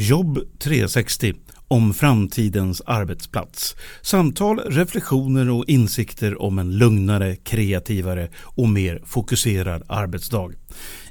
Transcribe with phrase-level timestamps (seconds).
[0.00, 1.34] Jobb 360
[1.68, 3.76] om framtidens arbetsplats.
[4.02, 10.50] Samtal, reflektioner och insikter om en lugnare, kreativare och mer fokuserad arbetsdag.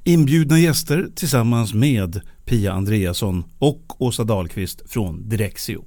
[0.04, 5.86] Inbjudna gäster tillsammans med Pia Andreasson och Åsa Dahlqvist från Direxio.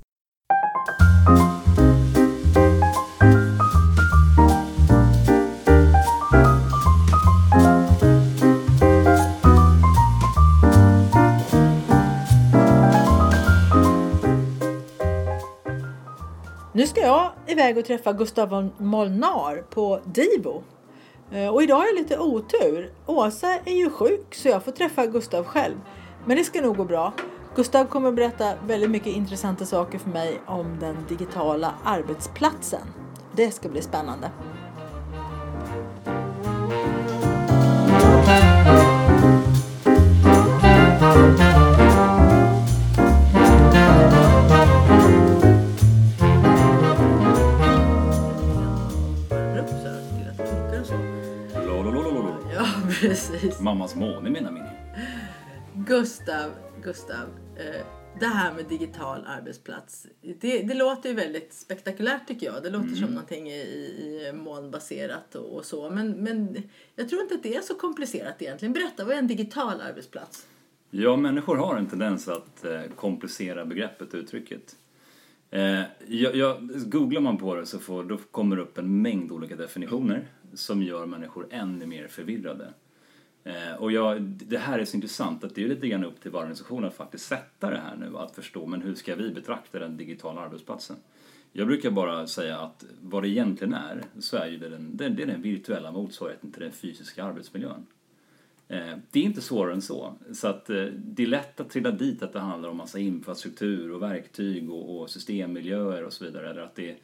[16.81, 20.63] Nu ska jag iväg och träffa Gustav Molnar på Divo.
[21.33, 22.93] Eh, och idag har jag lite otur.
[23.07, 25.77] Åsa är ju sjuk så jag får träffa Gustav själv.
[26.27, 27.13] Men det ska nog gå bra.
[27.57, 32.87] Gustav kommer att berätta väldigt mycket intressanta saker för mig om den digitala arbetsplatsen.
[33.33, 34.31] Det ska bli spännande.
[53.01, 53.61] Precis.
[53.61, 54.63] Mammas måne menar min.
[55.85, 56.51] Gustav,
[56.83, 57.27] Gustav.
[57.57, 57.87] Eh,
[58.21, 60.07] det här med digital arbetsplats.
[60.21, 62.63] Det, det låter ju väldigt spektakulärt tycker jag.
[62.63, 63.01] Det låter mm.
[63.01, 65.91] som någonting i, i molnbaserat och, och, så.
[65.91, 66.63] Men, men
[66.97, 68.73] jag tror inte att det är så komplicerat egentligen.
[68.73, 70.47] Berätta, vad är en digital arbetsplats?
[70.91, 74.77] Ja, människor har en tendens att eh, komplicera begreppet och uttrycket.
[75.51, 79.33] Eh, jag, jag, googlar man på det så får, då kommer det upp en mängd
[79.33, 82.73] olika definitioner som gör människor ännu mer förvirrade.
[83.45, 86.31] Eh, och jag, det här är så intressant att det är lite grann upp till
[86.31, 89.79] varje organisation att faktiskt sätta det här nu, att förstå men hur ska vi betrakta
[89.79, 90.97] den digitala arbetsplatsen?
[91.53, 95.27] Jag brukar bara säga att vad det egentligen är, så är det den, det, är
[95.27, 97.87] den virtuella motsvarigheten till den fysiska arbetsmiljön.
[98.69, 100.15] Eh, det är inte svårare än så.
[100.33, 103.93] Så att eh, det är lätt att trilla dit att det handlar om massa infrastruktur
[103.93, 106.51] och verktyg och, och systemmiljöer och så vidare.
[106.51, 106.97] Eller att det,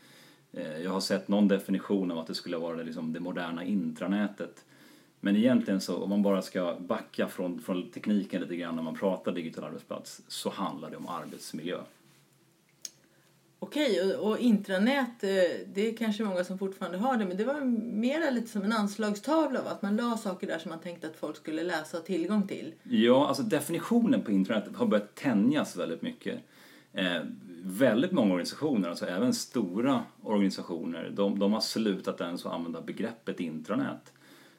[0.83, 4.64] jag har sett någon definition av att det skulle vara liksom det moderna intranätet.
[5.21, 8.95] Men egentligen så, om man bara ska backa från, från tekniken lite grann när man
[8.95, 11.79] pratar digital arbetsplats, så handlar det om arbetsmiljö.
[13.59, 15.29] Okej, och, och intranät, eh,
[15.75, 17.61] det är kanske många som fortfarande har det, men det var
[18.01, 19.71] mer lite som en anslagstavla, va?
[19.71, 22.48] att man la saker där som man tänkte att folk skulle läsa och ha tillgång
[22.48, 22.75] till.
[22.83, 26.39] Ja, alltså definitionen på intranät har börjat tänjas väldigt mycket.
[26.93, 27.21] Eh,
[27.63, 33.41] väldigt många organisationer, alltså även stora organisationer, de, de har slutat ens att använda begreppet
[33.41, 34.13] intranät.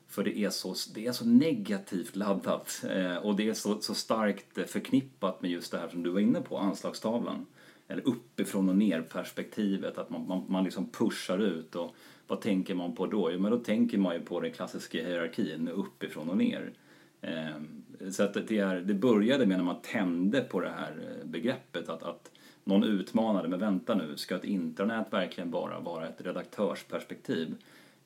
[0.08, 3.94] För det är så, det är så negativt laddat eh, och det är så, så
[3.94, 7.46] starkt förknippat med just det här som du var inne på, anslagstavlan.
[7.88, 11.96] Eller uppifrån och ner perspektivet, att man, man, man liksom pushar ut och
[12.28, 13.32] vad tänker man på då?
[13.32, 16.74] Jo men då tänker man ju på den klassiska hierarkin med uppifrån och ner.
[17.22, 21.28] Eh, så att det, är, det började med när man tände på det här eh,
[21.28, 22.32] begreppet att, att
[22.64, 27.56] någon utmanade, men vänta nu, ska ett intranät verkligen bara vara ett redaktörsperspektiv?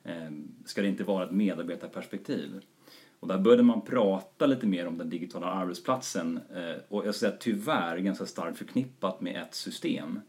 [0.04, 2.62] Ehm, ska det inte vara ett medarbetarperspektiv?
[3.20, 7.38] Och där började man prata lite mer om den digitala arbetsplatsen eh, och jag säger
[7.40, 10.22] tyvärr ganska starkt förknippat med ett system.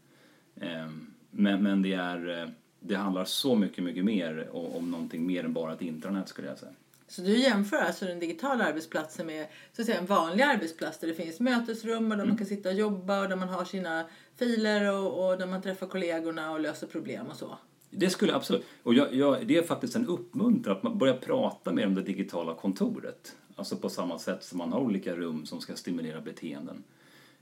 [0.61, 5.25] Ehm, men, men det, är, eh, det handlar så mycket, mycket mer om, om någonting
[5.25, 6.71] mer än bara ett intranät skulle jag säga.
[7.07, 11.07] Så du jämför alltså den digitala arbetsplatsen med så att säga, en vanlig arbetsplats där
[11.07, 12.27] det finns mötesrum och där mm.
[12.27, 14.05] man kan sitta och jobba och där man har sina
[14.35, 17.57] filer och, och där man träffar kollegorna och löser problem och så?
[17.95, 18.65] Det skulle absolut.
[18.83, 22.01] Och jag, jag, det är faktiskt en uppmuntran att man börjar prata mer om det
[22.01, 23.35] digitala kontoret.
[23.55, 26.83] Alltså på samma sätt som man har olika rum som ska stimulera beteenden.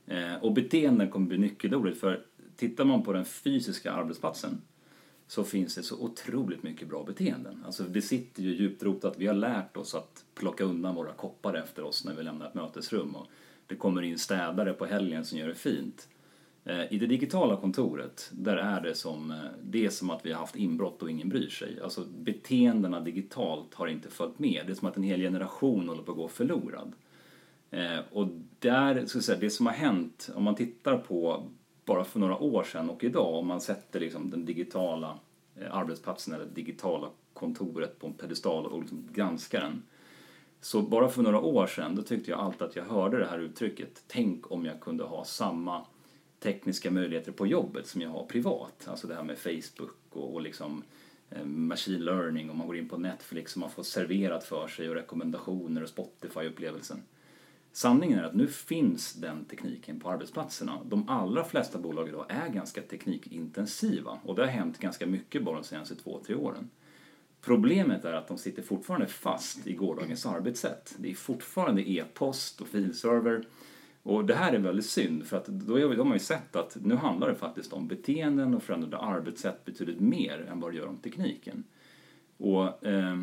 [0.07, 2.25] Eh, och beteenden kommer bli nyckelordet för
[2.55, 4.61] tittar man på den fysiska arbetsplatsen
[5.27, 7.63] så finns det så otroligt mycket bra beteenden.
[7.65, 9.15] Alltså det sitter ju djupt rotat.
[9.17, 12.53] Vi har lärt oss att plocka undan våra koppar efter oss när vi lämnar ett
[12.53, 13.15] mötesrum.
[13.15, 13.27] Och
[13.67, 16.07] det kommer in städare på helgen som gör det fint.
[16.65, 20.31] Eh, I det digitala kontoret, där är det som, eh, det är som att vi
[20.31, 21.81] har haft inbrott och ingen bryr sig.
[21.83, 24.63] Alltså beteendena digitalt har inte följt med.
[24.65, 26.93] Det är som att en hel generation håller på att gå förlorad.
[27.71, 28.27] Eh, och
[28.59, 31.43] där, så att säga, det som har hänt, om man tittar på
[31.85, 35.19] bara för några år sedan och idag, om man sätter liksom den digitala
[35.71, 39.83] arbetsplatsen eller det digitala kontoret på en pedestal och liksom granskar den.
[40.61, 43.39] Så bara för några år sedan, då tyckte jag alltid att jag hörde det här
[43.39, 45.85] uttrycket, tänk om jag kunde ha samma
[46.43, 48.87] tekniska möjligheter på jobbet som jag har privat.
[48.87, 50.83] Alltså det här med Facebook och, och liksom
[51.29, 54.89] eh, machine learning och man går in på Netflix och man får serverat för sig
[54.89, 56.97] och rekommendationer och Spotify-upplevelsen.
[57.71, 60.79] Sanningen är att nu finns den tekniken på arbetsplatserna.
[60.85, 65.55] De allra flesta bolag idag är ganska teknikintensiva och det har hänt ganska mycket bara
[65.55, 66.69] de senaste två, tre åren.
[67.41, 70.95] Problemet är att de sitter fortfarande fast i gårdagens arbetssätt.
[70.97, 73.45] Det är fortfarande e-post och filserver
[74.03, 76.95] och det här är väldigt synd för att då har man ju sett att nu
[76.95, 80.97] handlar det faktiskt om beteenden och förändrade arbetssätt betydligt mer än vad det gör om
[80.97, 81.63] tekniken.
[82.37, 83.17] Och eh,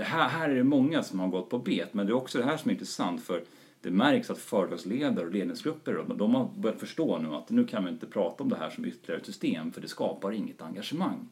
[0.00, 2.44] här, här är det många som har gått på bet men det är också det
[2.44, 3.42] här som är intressant för
[3.80, 7.90] det märks att företagsledare och ledningsgrupper de har börjat förstå nu att nu kan vi
[7.90, 11.28] inte prata om det här som ytterligare ett system för det skapar inget engagemang.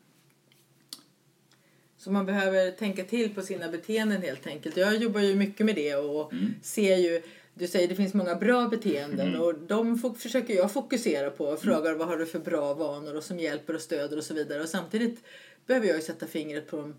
[1.97, 4.77] Så man behöver tänka till på sina beteenden helt enkelt.
[4.77, 6.55] Jag jobbar ju mycket med det och mm.
[6.63, 7.23] ser ju
[7.59, 9.41] du säger det finns många bra beteenden mm.
[9.41, 11.99] och de försöker jag fokusera på och frågar mm.
[11.99, 14.63] vad har du för bra vanor och som hjälper och stöder och så vidare.
[14.63, 15.25] Och samtidigt
[15.67, 16.95] behöver jag ju sätta fingret på de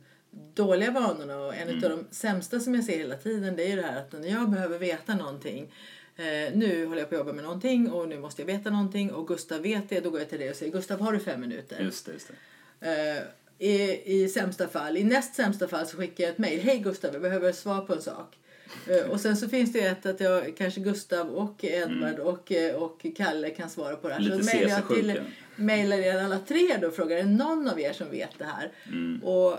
[0.54, 1.84] dåliga vanorna och en mm.
[1.84, 4.28] av de sämsta som jag ser hela tiden det är ju det här att när
[4.28, 5.74] jag behöver veta någonting
[6.16, 9.12] eh, nu håller jag på att jobba med någonting och nu måste jag veta någonting
[9.12, 11.42] och Gustav vet det, då går jag till dig och säger Gustav har du fem
[11.42, 11.80] minuter?
[11.80, 12.32] Just det, just
[12.80, 12.90] det.
[12.90, 13.24] Eh,
[13.68, 16.60] i, I sämsta fall, i näst sämsta fall så skickar jag ett mejl.
[16.60, 18.38] Hej Gustav, jag behöver svar på en sak.
[18.88, 22.28] Eh, och sen så finns det ett att jag, kanske Gustav och Edvard mm.
[22.28, 24.22] och, eh, och Kalle kan svara på det här.
[24.22, 25.22] Lite så mejlar jag till
[25.56, 28.46] mejlar er alla tre då och frågar är det någon av er som vet det
[28.46, 28.72] här?
[28.88, 29.24] Mm.
[29.24, 29.58] Och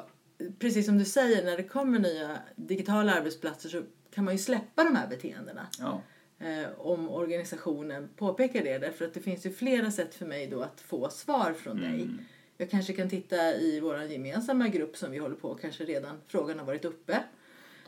[0.58, 3.82] precis som du säger, när det kommer nya digitala arbetsplatser så
[4.14, 5.66] kan man ju släppa de här beteendena.
[5.78, 6.02] Ja.
[6.40, 8.78] Eh, om organisationen påpekar det.
[8.78, 11.92] Därför att det finns ju flera sätt för mig då att få svar från mm.
[11.92, 12.08] dig.
[12.56, 16.58] Jag kanske kan titta i vår gemensamma grupp som vi håller på, kanske redan frågan
[16.58, 17.22] har varit uppe.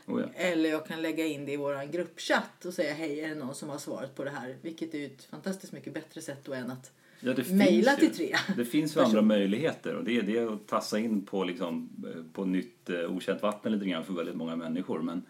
[0.07, 0.27] Oh ja.
[0.35, 3.55] Eller jag kan lägga in det i vår gruppchatt och säga hej, är det någon
[3.55, 4.55] som har svarat på det här?
[4.61, 8.35] Vilket är ju ett fantastiskt mycket bättre sätt då än att ja, mejla till tre.
[8.57, 12.23] Det finns ju andra möjligheter och det är, det att tassa in på, liksom, eh,
[12.33, 15.01] på nytt uh, okänt vatten lite grann för väldigt många människor.
[15.01, 15.23] Men,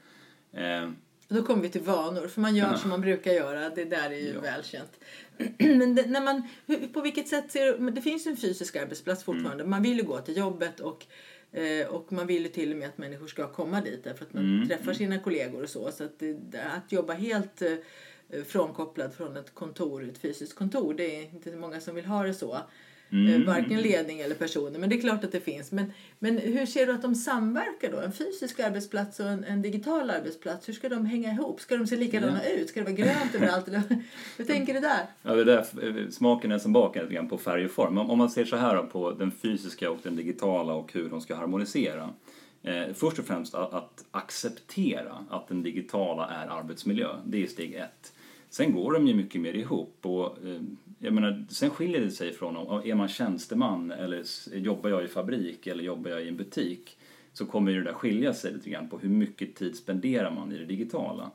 [0.51, 0.91] eh,
[1.27, 2.77] då kommer vi till vanor, för man gör ja.
[2.77, 3.69] som man brukar göra.
[3.69, 4.41] Det där är ju ja.
[4.41, 4.99] välkänt.
[5.57, 6.43] Men det, när man,
[6.93, 9.63] på vilket sätt ser det finns en fysisk arbetsplats fortfarande.
[9.63, 9.69] Mm.
[9.69, 11.40] Man vill ju gå till jobbet och Eh,
[11.89, 14.55] och man vill ju till och med att människor ska komma dit därför att man
[14.55, 14.67] mm.
[14.67, 15.91] träffar sina kollegor och så.
[15.91, 16.23] Så att,
[16.75, 21.81] att jobba helt eh, frånkopplad från ett kontor, ett fysiskt kontor, det är inte många
[21.81, 22.57] som vill ha det så.
[23.11, 23.41] Mm.
[23.41, 24.79] Eh, varken ledning eller personer.
[24.79, 25.71] Men det är klart att det finns.
[25.71, 27.99] Men, men hur ser du att de samverkar då?
[27.99, 30.69] En fysisk arbetsplats och en, en digital arbetsplats.
[30.69, 31.61] Hur ska de hänga ihop?
[31.61, 32.49] Ska de se likadana ja.
[32.49, 32.69] ut?
[32.69, 33.67] Ska det vara grönt överallt?
[34.37, 35.05] hur tänker du där?
[35.23, 37.97] Ja, det där smaken är som baken på färg och form.
[37.97, 41.35] Om man ser så här på den fysiska och den digitala och hur de ska
[41.35, 42.09] harmonisera.
[42.63, 47.07] Eh, först och främst att, att acceptera att den digitala är arbetsmiljö.
[47.25, 48.13] Det är steg ett.
[48.51, 50.61] Sen går de ju mycket mer ihop och eh,
[50.99, 54.23] jag menar, sen skiljer det sig från om är man tjänsteman eller
[54.57, 56.97] jobbar jag i fabrik eller jobbar jag i en butik
[57.33, 60.57] så kommer det där skilja sig lite grann på hur mycket tid spenderar man i
[60.57, 61.31] det digitala.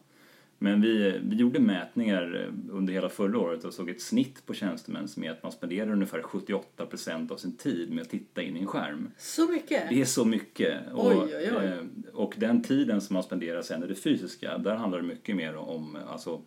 [0.58, 4.54] Men vi, vi gjorde mätningar eh, under hela förra året och såg ett snitt på
[4.54, 8.56] tjänstemän som är att man spenderar ungefär 78% av sin tid med att titta in
[8.56, 9.10] i en skärm.
[9.18, 9.88] Så mycket?
[9.88, 10.92] Det är så mycket.
[10.92, 11.64] Och, oj, oj, oj.
[11.64, 15.36] Eh, och den tiden som man spenderar sen i det fysiska, där handlar det mycket
[15.36, 16.42] mer om alltså,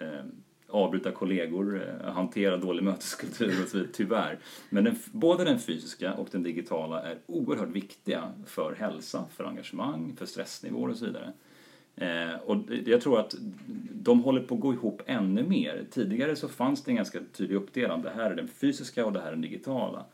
[0.00, 0.24] Eh,
[0.72, 4.38] avbryta kollegor, eh, hantera dålig möteskultur och så vidare, tyvärr.
[4.70, 10.16] Men den, både den fysiska och den digitala är oerhört viktiga för hälsa, för engagemang,
[10.16, 11.32] för stressnivåer och så vidare.
[11.96, 12.56] Eh, och
[12.86, 13.34] jag tror att
[13.92, 15.84] de håller på att gå ihop ännu mer.
[15.90, 19.20] Tidigare så fanns det en ganska tydlig uppdelning, det här är den fysiska och det
[19.20, 20.04] här är den digitala.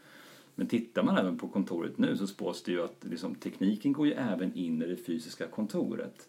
[0.55, 4.07] Men tittar man även på kontoret nu så spås det ju att liksom, tekniken går
[4.07, 6.29] ju även in i det fysiska kontoret.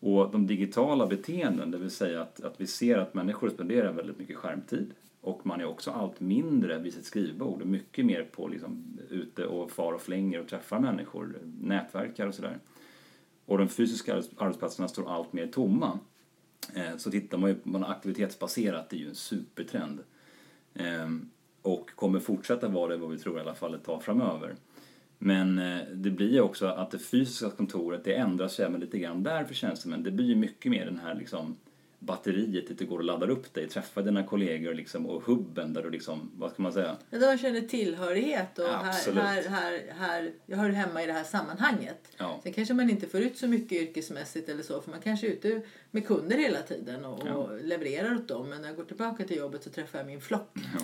[0.00, 4.18] Och de digitala beteenden, det vill säga att, att vi ser att människor spenderar väldigt
[4.18, 8.48] mycket skärmtid och man är också allt mindre vid sitt skrivbord och mycket mer på
[8.48, 12.58] liksom ute och far och flänger och träffar människor, nätverkar och sådär.
[13.46, 15.98] Och de fysiska arbetsplatserna står allt mer tomma.
[16.74, 20.00] Eh, så tittar man ju på aktivitetsbaserat, det är ju en supertrend.
[20.74, 21.30] Ehm,
[21.62, 24.54] och kommer fortsätta vara det vad vi tror i alla fall ett tag framöver.
[25.22, 29.22] Men eh, det blir också att det fysiska kontoret, det ändras ju även lite grann
[29.22, 30.02] där för tjänstemän.
[30.02, 31.56] Det blir ju mycket mer den här liksom
[32.00, 35.82] batteriet dit du går och laddar upp dig, träffar dina kollegor liksom, och hubben där
[35.82, 36.96] du liksom, vad ska man säga?
[37.10, 41.12] Ja, där man känner tillhörighet och här, här, här, här, jag hör hemma i det
[41.12, 42.08] här sammanhanget.
[42.16, 42.40] Ja.
[42.42, 45.30] Sen kanske man inte får ut så mycket yrkesmässigt eller så för man kanske är
[45.30, 47.34] ute med kunder hela tiden och, ja.
[47.34, 50.20] och levererar åt dem men när jag går tillbaka till jobbet så träffar jag min
[50.20, 50.52] flock.
[50.54, 50.80] Ja.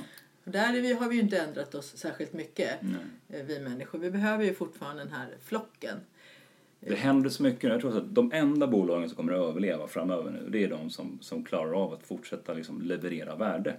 [0.47, 3.41] Och där vi, har vi ju inte ändrat oss särskilt mycket, Nej.
[3.41, 3.99] Eh, vi människor.
[3.99, 5.99] Vi behöver ju fortfarande den här flocken.
[6.81, 10.31] Det händer så mycket Jag tror att de enda bolagen som kommer att överleva framöver
[10.31, 13.77] nu, det är de som, som klarar av att fortsätta liksom leverera värde.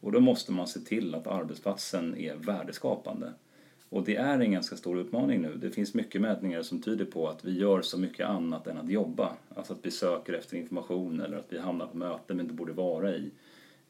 [0.00, 3.32] Och då måste man se till att arbetsplatsen är värdeskapande.
[3.88, 5.54] Och det är en ganska stor utmaning nu.
[5.54, 8.90] Det finns mycket mätningar som tyder på att vi gör så mycket annat än att
[8.90, 9.36] jobba.
[9.54, 12.72] Alltså att vi söker efter information eller att vi hamnar på möten vi inte borde
[12.72, 13.30] vara i.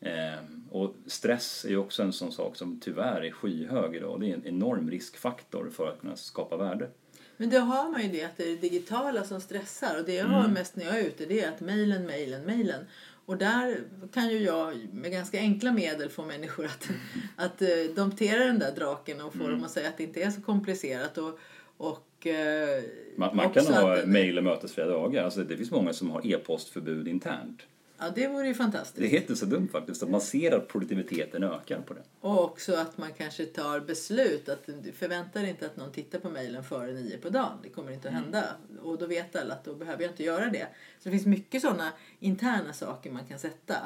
[0.07, 0.39] Eh,
[0.71, 4.21] och stress är ju också en sån sak som tyvärr är skyhög idag.
[4.21, 6.91] Det är en enorm riskfaktor för att kunna skapa värde.
[7.37, 10.15] Men då har man ju det att det är det digitala som stressar och det
[10.15, 10.41] jag mm.
[10.41, 12.87] har mest när jag är ute det är att mejlen, mejlen, mejlen.
[13.27, 13.79] Och där
[14.13, 16.89] kan ju jag med ganska enkla medel få människor att,
[17.37, 19.53] att eh, domptera den där draken och få Mm.
[19.53, 21.19] dem att säga att det inte är så komplicerat.
[21.19, 21.39] Och,
[21.77, 22.83] och, eh,
[23.17, 25.25] Man, man kan ha mejl och mötesfria dagar.
[25.25, 27.63] Alltså, det finns många som har e-postförbud internt.
[27.99, 29.11] Ja, det vore ju fantastiskt.
[29.11, 30.03] Det är inte så dumt faktiskt.
[30.03, 32.03] Att man ser att produktiviteten ökar på det.
[32.21, 34.49] Och också att man kanske tar beslut.
[34.49, 37.59] Att du förväntar inte att någon tittar på mejlen före nio på dagen.
[37.63, 38.45] Det kommer inte att hända.
[38.83, 40.67] Och då vet alla att då behöver jag inte göra det.
[40.99, 43.77] Så det finns mycket sådana interna saker man kan sätta.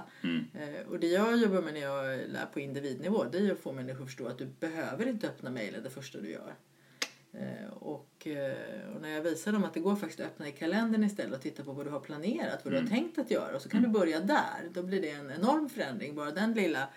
[0.54, 3.72] Eh, Och det jag jobbar med när jag lär på individnivå det är att få
[3.72, 6.54] människor att förstå att du behöver inte öppna mejlen det första du gör.
[7.32, 10.52] Eh, Och, eh, och när jag visar dem att det går faktiskt att öppna i
[10.52, 13.56] kalendern istället och titta på vad du har planerat, vad du har tänkt att göra
[13.56, 14.68] och så kan du börja där.
[14.72, 16.88] Då blir det en enorm förändring, bara den lilla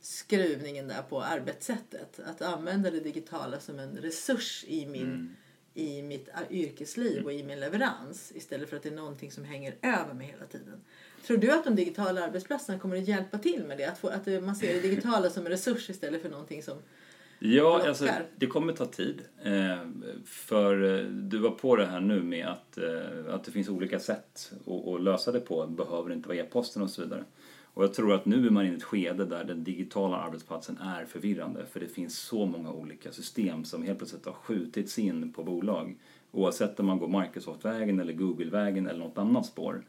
[0.00, 2.20] skruvningen där på arbetssättet.
[2.26, 5.36] Att använda det digitala som en resurs i, min,
[5.74, 9.44] i mitt a- yrkesliv och i min leverans istället för att det är någonting som
[9.44, 10.80] hänger över mig hela tiden.
[11.26, 13.84] Tror du att de digitala arbetsplatserna kommer att hjälpa till med det?
[13.84, 16.78] Att, få, att man ser det digitala som en resurs istället för någonting som
[17.44, 19.22] Ja, alltså, det kommer ta tid.
[19.44, 19.78] Eh,
[20.24, 23.98] för eh, du var på det här nu med att, eh, att det finns olika
[24.00, 25.66] sätt att, att lösa det på.
[25.66, 27.24] Det behöver inte vara e-posten och så vidare.
[27.74, 31.04] Och jag tror att nu är man i ett skede där den digitala arbetsplatsen är
[31.04, 31.66] förvirrande.
[31.66, 35.98] För det finns så många olika system som helt plötsligt har skjutits in på bolag.
[36.32, 39.84] Oavsett om man går Microsoft-vägen eller Google-vägen eller något annat spår.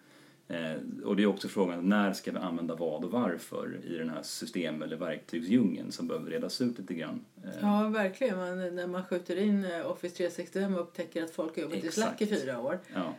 [0.47, 4.09] Eh, och det är också frågan när ska vi använda vad och varför i den
[4.09, 7.25] här system eller verktygsdjungeln som behöver redas ut lite grann.
[7.43, 8.37] Eh, Ja, verkligen.
[8.37, 11.91] Man, när man skjuter in eh, Office 365 och upptäcker att folk har jobbat i
[11.91, 13.13] Slack i fyra år ja.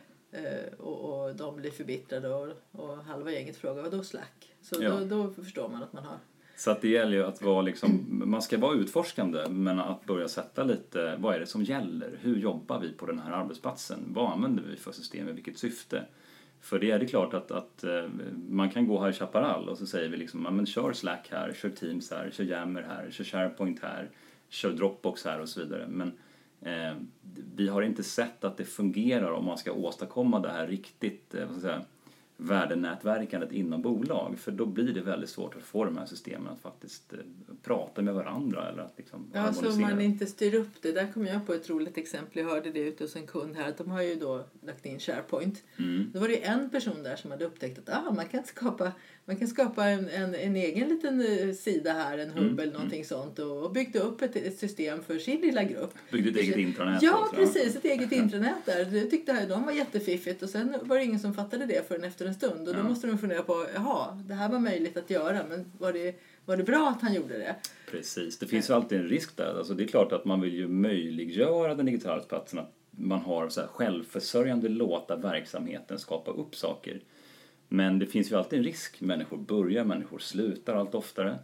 [0.78, 4.54] och, och de blir förbittrade och, och halva gänget frågar vad då Slack?
[4.62, 4.90] Så Ja.
[4.90, 6.16] då, då förstår man att man har...
[6.56, 10.28] Så att det gäller ju att vara liksom, man ska vara utforskande men att börja
[10.28, 12.18] sätta lite, vad är det som gäller?
[12.20, 13.98] Hur jobbar vi på den här arbetsplatsen?
[14.08, 15.28] Vad använder vi för system?
[15.28, 16.04] I vilket syfte?
[16.64, 18.04] För det är det klart att, att eh,
[18.48, 21.28] man kan gå här i Chaparral och så säger vi liksom, ja, men kör Slack
[21.30, 24.10] här, kör Teams här, kör Yammer här, kör SharePoint här,
[24.48, 25.86] kör Dropbox här och så vidare.
[25.88, 26.12] Men
[26.62, 26.96] eh,
[27.56, 31.46] vi har inte sett att det fungerar om man ska åstadkomma det här riktigt, eh,
[31.46, 31.86] vad ska jag säga,
[32.36, 34.38] värdenätverkandet inom bolag.
[34.38, 37.18] För då blir det väldigt svårt att få de här systemen att faktiskt eh,
[37.62, 39.88] prata med varandra eller att liksom Ja, så harmonisera.
[39.88, 40.92] man inte styr upp det.
[40.92, 42.42] Där kom jag på ett roligt exempel.
[42.42, 43.68] Jag hörde det ute hos en kund här.
[43.68, 45.62] Att de har ju då lagt in SharePoint.
[45.78, 46.10] Mm.
[46.14, 48.92] Då var det en person där som hade upptäckt att ah, man kan skapa,
[49.26, 52.72] man kan skapa en, en, en egen liten eh, sida här, en hubb Mm, eller
[52.72, 53.38] någonting sånt.
[53.38, 55.94] Och, och byggde upp ett, ett system för sin lilla grupp.
[56.10, 57.02] Byggde ett eget intranät.
[57.02, 57.36] Ja, också.
[57.36, 57.76] precis.
[57.76, 58.84] Ett eget intranät där.
[58.84, 60.42] Det tyckte jag, de var jättefiffigt.
[60.42, 62.68] Och sen var det ingen som fattade det förrän efter en stund.
[62.68, 62.88] Och då Ja.
[62.88, 65.40] måste de fundera på, jaha, det här var möjligt att göra.
[65.48, 66.14] Men var det,
[66.44, 67.56] var det bra att han gjorde det?
[67.90, 69.54] Precis, det finns ju alltid en risk där.
[69.58, 73.48] Alltså det är klart att man vill ju möjliggöra den digitala arbetsplatsen att man har
[73.48, 77.00] så här självförsörjande, låta verksamheten skapa upp saker.
[77.74, 79.00] Men det finns ju alltid en risk.
[79.00, 81.38] Människor börjar, människor slutar allt oftare.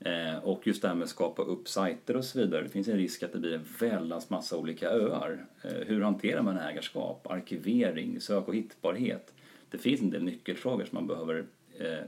[0.00, 2.62] Eh, och just det här med att skapa upp sajter och så vidare.
[2.62, 5.46] Det finns en risk att det blir en väldans massa olika öar.
[5.62, 9.34] Eh, hur hanterar man ägarskap, arkivering, sök och hittbarhet?
[9.70, 11.44] Det finns en del nyckelfrågor som man behöver,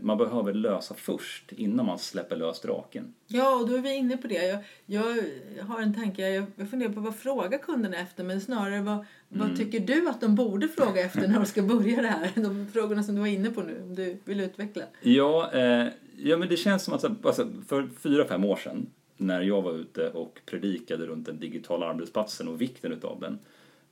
[0.01, 3.15] man behöver lösa först innan man släpper lös draken.
[3.27, 4.63] Ja, och då är vi inne på det.
[4.87, 5.17] Jag,
[5.57, 9.07] jag har en tanke, jag, jag funderar på vad frågar kunderna efter, men snarare vad,
[9.29, 12.31] vad tycker du att de borde fråga efter när de ska börja det här?
[12.35, 14.83] De frågorna som du var inne på nu, om du vill utveckla.
[15.03, 18.87] Ja, eh, ja men det känns som att så- alltså, för fyra, fem år sedan
[19.17, 23.39] när jag var ute och predikade runt den digitala arbetsplatsen och vikten utav den.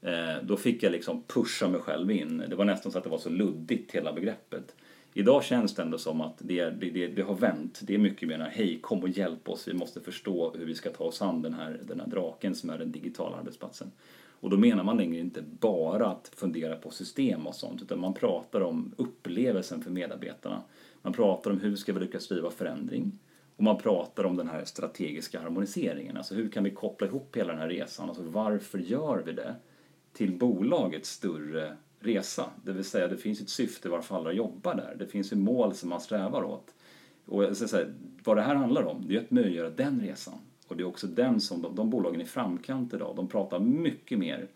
[0.02, 2.42] Eh, då fick jag liksom pusha mig själv in.
[2.48, 4.74] Det var nästan så att det var så luddigt hela begreppet.
[5.14, 7.80] Idag känns det ändå som att det, är, det, det, det har vänt.
[7.82, 9.68] Det är mycket mer hej kom och hjälp oss.
[9.68, 12.70] Vi måste förstå hur vi ska ta oss an den här, den här draken som
[12.70, 13.90] är den digitala arbetsplatsen.
[14.42, 18.14] Och då menar man längre inte bara att fundera på system och sånt utan man
[18.14, 20.62] pratar om upplevelsen för medarbetarna.
[21.02, 23.18] Man pratar om hur ska vi lyckas driva förändring
[23.56, 26.16] och man pratar om den här strategiska harmoniseringen.
[26.16, 28.08] Alltså hur kan vi koppla ihop hela den här resan?
[28.08, 29.54] Alltså varför gör vi det
[30.12, 31.76] till bolagets större
[32.06, 32.50] resa?
[32.64, 34.96] Det vill säga det finns ett syfte varför alla jobbar där.
[34.98, 36.74] Det finns ju mål som man strävar åt.
[37.26, 37.86] Och så, säga,
[38.24, 40.38] vad det här handlar om det är att möjliggöra den resan.
[40.68, 44.18] Och det är också den som de, de bolagen i framkant idag, de pratar mycket
[44.18, 44.48] mer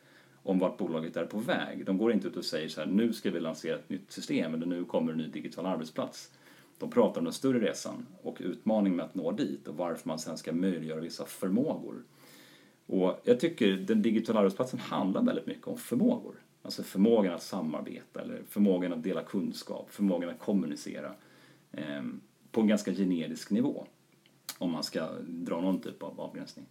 [0.42, 1.86] om vart bolaget är på väg.
[1.86, 4.54] De går inte ut och säger så här, nu ska vi lansera ett nytt system
[4.54, 6.30] eller nu kommer en ny digital arbetsplats.
[6.78, 10.18] De pratar om den större resan och utmaningen med att nå dit och varför man
[10.18, 12.02] sen ska möjliggöra vissa förmågor.
[12.86, 16.34] Och jag tycker den digitala arbetsplatsen handlar väldigt mycket om förmågor.
[16.66, 21.12] Alltså förmågan att samarbeta eller förmågan att dela kunskap, förmågan att kommunicera
[21.72, 22.02] eh,
[22.50, 23.86] på en ganska generisk nivå.
[24.58, 26.66] Om man ska dra någon typ av avgränsning.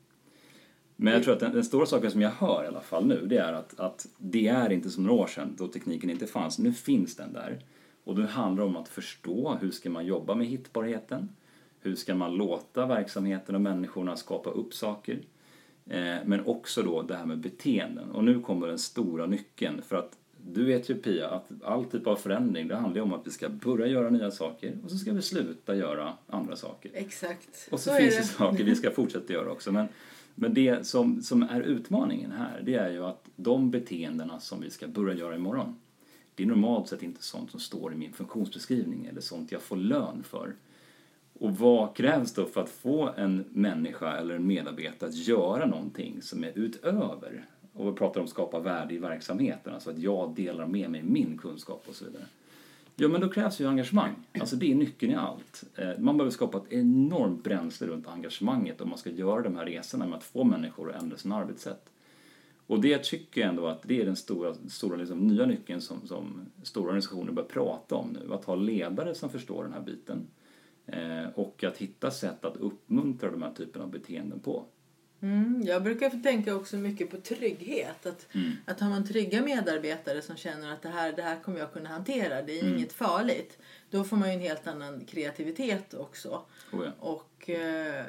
[0.95, 3.25] Men jag tror att den, den stora saken som jag hör i alla fall nu
[3.25, 6.59] det är att, att det är inte som några år sedan då tekniken inte fanns.
[6.59, 7.59] Nu finns den där.
[8.03, 11.29] Och det handlar om att förstå hur ska man jobba med hittbarheten?
[11.79, 15.21] Hur ska man låta verksamheten och människorna skapa upp saker?
[15.89, 18.11] Eh, men också då det här med beteenden.
[18.11, 19.81] Och nu kommer den stora nyckeln.
[19.81, 23.13] För att du vet ju Pia att all typ av förändring det handlar ju om
[23.13, 26.91] att vi ska börja göra nya saker och så ska vi sluta göra andra saker.
[26.93, 27.67] Exakt.
[27.71, 29.71] Och så, så finns det saker vi ska fortsätta göra också.
[29.71, 29.87] Men,
[30.35, 34.69] men det som, som är utmaningen här det är ju att de beteendena som vi
[34.69, 35.75] ska börja göra imorgon
[36.35, 39.75] det är normalt sett inte sånt som står i min funktionsbeskrivning eller sånt jag får
[39.75, 40.55] lön för.
[41.39, 46.21] Och vad krävs då för att få en människa eller en medarbetare att göra någonting
[46.21, 47.45] som är utöver?
[47.73, 51.03] Och vi pratar om att skapa värde i verksamheten, alltså att jag delar med mig
[51.03, 52.23] min kunskap och så vidare.
[52.95, 54.15] Ja, men då krävs ju engagemang.
[54.39, 55.63] Alltså det är nyckeln i allt.
[55.75, 59.65] Eh, man behöver skapa ett enormt bränsle runt engagemanget om man ska göra de här
[59.65, 61.89] resorna med att få människor att ändra sina arbetssätt.
[62.67, 66.07] Och det tycker jag ändå att det är den stora, stora liksom, nya nyckeln som,
[66.07, 68.33] som stora organisationer börjar prata om nu.
[68.33, 70.27] Att ha ledare som förstår den här biten.
[70.87, 74.65] Eh, och att hitta sätt att uppmuntra de här typen av beteenden på.
[75.21, 78.05] Mm, jag brukar tänka också mycket på trygghet.
[78.05, 78.51] Att, mm.
[78.65, 81.89] att har man trygga medarbetare som känner att det här, det här kommer jag kunna
[81.89, 82.75] hantera, det är mm.
[82.75, 83.57] inget farligt.
[83.89, 86.45] Då får man ju en helt annan kreativitet också.
[86.71, 86.91] Oh ja.
[86.99, 88.05] Och eh,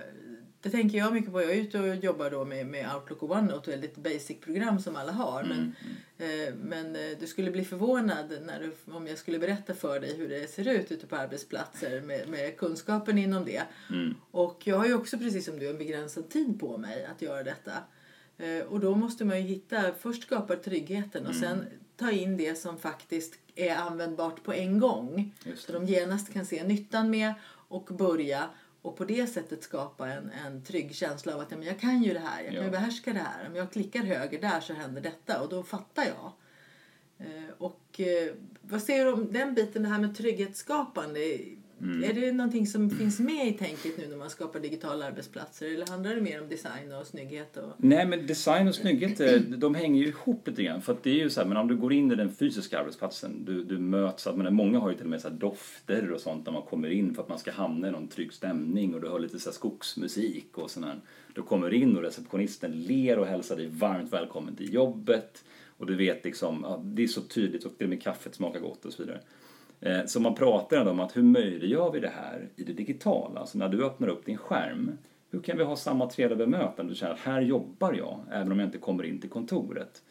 [0.62, 1.42] det tänker jag mycket på.
[1.42, 4.96] Jag är ute och jobbar då med, med Outlook och OneNote, väldigt basic program som
[4.96, 5.42] alla har.
[5.42, 5.56] Mm.
[5.56, 5.74] Men,
[6.18, 6.48] mm.
[6.48, 10.16] eh, men eh, du skulle bli förvånad när du, om jag skulle berätta för dig
[10.16, 13.62] hur det ser ut ute på arbetsplatser med, med kunskapen inom det.
[13.90, 14.14] Mm.
[14.30, 17.42] Och jag har ju också precis som du en begränsad tid på mig att göra
[17.42, 17.72] detta.
[18.38, 21.42] Eh, och då måste man ju hitta, först skapa tryggheten och mm.
[21.42, 25.34] sen ta in det som faktiskt är användbart på en gång.
[25.56, 27.34] Så de genast kan se nyttan med
[27.68, 28.48] och börja
[28.86, 32.02] och på det sättet skapa en, en trygg känsla av att ja, men jag kan
[32.02, 33.46] ju det här, jag kan ju behärska det här.
[33.48, 36.32] Om jag klickar höger där så händer detta och då fattar jag.
[37.18, 41.20] Eh, och eh, vad säger du om den biten, det här med trygghetsskapande?
[41.82, 42.04] Mm.
[42.04, 45.86] Är det någonting som finns med i tänket nu när man skapar digitala arbetsplatser eller
[45.86, 47.56] handlar det mer om design och snygghet?
[47.56, 47.72] Och...
[47.76, 50.82] Nej, men design och snygghet eh, de hänger ju ihop lite grann.
[50.82, 52.80] För att det är ju så här, men om du går in i den fysiska
[52.80, 56.20] arbetsplatsen, du, du möts, att, men många har ju till och med så dofter och
[56.20, 59.00] sånt när man kommer in för att man ska hamna i någon trygg stämning och
[59.00, 61.00] du hör lite så skogsmusik och sådär.
[61.34, 65.44] Du kommer in och receptionisten ler och hälsar dig varmt välkommen till jobbet
[65.78, 68.60] och du vet liksom, ja, det är så tydligt och till och med kaffet smakar
[68.60, 69.20] gott och så vidare.
[69.80, 73.40] Eh, så man pratar om att hur möjliggör vi det här i det digitala?
[73.40, 74.98] Alltså när du öppnar upp din skärm,
[75.30, 76.92] hur kan vi ha samma trevliga bemötande?
[76.92, 80.02] Du känner att här jobbar jag, även om jag inte kommer in till kontoret.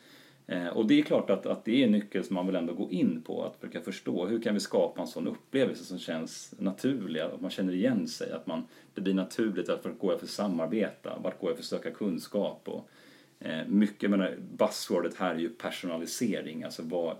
[0.48, 2.74] Eh, och det är klart att, att det är en nyckel som man vill ändå
[2.74, 6.54] gå in på, att försöka förstå hur kan vi skapa en sån upplevelse som känns
[6.60, 10.20] naturlig, att man känner igen sig, att man, det blir naturligt att vart går jag
[10.20, 12.90] för att samarbeta, vart går jag för att söka kunskap och
[13.40, 17.18] eh, mycket, menar, buzzwordet här är ju personalisering, alltså vad,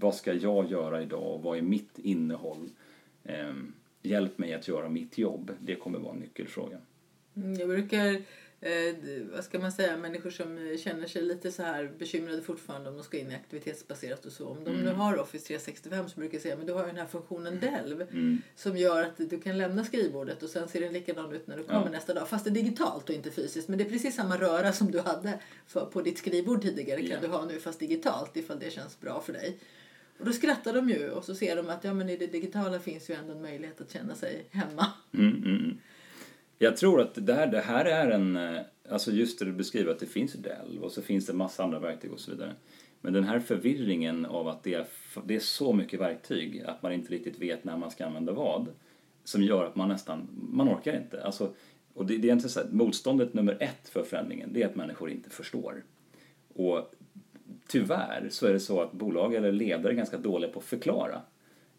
[0.00, 2.70] vad ska jag göra idag och vad är mitt innehåll?
[3.24, 3.54] Eh,
[4.02, 5.50] hjälp mig att göra mitt jobb.
[5.60, 6.78] Det kommer vara en nyckelfråga.
[7.36, 8.06] Mm, jag brukar,
[8.60, 8.96] eh,
[9.32, 13.04] vad ska man säga, människor som känner sig lite så här bekymrade fortfarande om de
[13.04, 14.48] ska in i aktivitetsbaserat och så.
[14.48, 14.84] Om de mm.
[14.84, 17.60] nu har Office 365 så brukar jag säga men du har ju den här funktionen
[17.60, 18.42] Delv mm.
[18.56, 21.62] som gör att du kan lämna skrivbordet och sen ser den likadan ut när du
[21.62, 21.90] kommer ja.
[21.90, 22.28] nästa dag.
[22.28, 23.68] Fast det är digitalt och inte fysiskt.
[23.68, 27.08] Men det är precis samma röra som du hade för, på ditt skrivbord tidigare kan
[27.08, 27.22] yeah.
[27.22, 29.56] du ha nu fast digitalt ifall det känns bra för dig.
[30.18, 32.78] Och då skrattar de ju och så ser de att ja, men i det digitala
[32.78, 34.86] finns ju ändå en möjlighet att känna sig hemma.
[35.14, 35.54] Mm, mm.
[35.54, 35.78] mm.
[36.58, 39.92] Jag tror att det här, det här är en, eh, alltså just det du beskriver
[39.92, 42.54] att det finns Dell och så finns det massa andra verktyg och så vidare.
[43.00, 44.86] Men den här förvirringen av att det är,
[45.24, 48.68] det är så mycket verktyg att man inte riktigt vet när man ska använda vad
[49.24, 51.22] som gör att man nästan, man orkar inte.
[51.22, 51.54] Alltså,
[51.94, 54.76] och det, det är inte så här, motståndet nummer ett för förändringen det är att
[54.76, 55.84] människor inte förstår.
[56.54, 56.94] Och
[57.80, 61.20] tyvärr så är det så att bolag eller ledare är ganska dåliga på att förklara.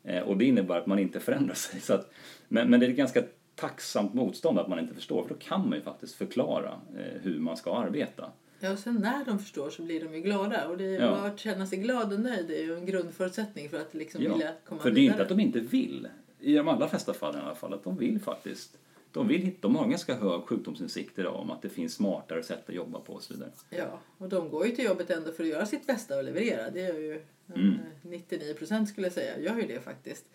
[0.04, 1.80] Eh, och det innebär att man inte förändrar sig.
[1.80, 2.12] Så att,
[2.48, 3.24] men, men det är ett ganska
[3.56, 7.40] tacksamt motstånd att man inte förstår för då kan man ju faktiskt förklara eh, hur
[7.40, 8.32] man ska arbeta.
[8.60, 10.68] Ja, och sen när de förstår så blir de ju glada.
[10.68, 11.10] Och det, ja.
[11.10, 14.52] att känna sig glad och nöjd är ju en grundförutsättning för att liksom ja, vilja
[14.66, 14.94] komma för vidare.
[14.94, 16.08] För det är inte att de inte vill.
[16.40, 17.74] I de allra flesta fall i alla fall.
[17.74, 18.78] Att de vill faktiskt
[19.12, 22.76] de, vill, de har ganska hög sjukdomsinsikt idag om att det finns smartare sätt att
[22.76, 23.52] jobba på och så vidare.
[23.70, 26.70] Ja, och de går ju till jobbet ändå för att göra sitt bästa och leverera.
[26.70, 27.22] Det gör ju
[27.56, 27.76] mm.
[28.02, 30.26] 99 procent skulle jag säga, gör ju det faktiskt.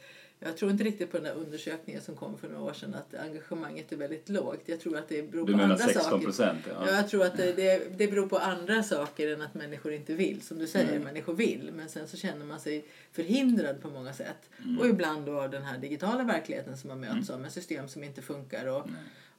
[0.45, 3.15] Jag tror inte riktigt på den där undersökningen som kom för några år sedan att
[3.15, 4.61] engagemanget är väldigt lågt.
[4.67, 6.25] Jag tror att det beror du på andra 16 saker.
[6.25, 6.87] Procent, ja.
[6.87, 6.97] ja.
[6.97, 10.43] jag tror att det, det, det beror på andra saker än att människor inte vill.
[10.43, 11.03] Som du säger, mm.
[11.03, 11.71] människor vill.
[11.73, 14.51] Men sen så känner man sig förhindrad på många sätt.
[14.65, 14.79] Mm.
[14.79, 17.35] Och ibland då den här digitala verkligheten som man möts mm.
[17.35, 18.67] av med system som inte funkar.
[18.67, 18.87] Och,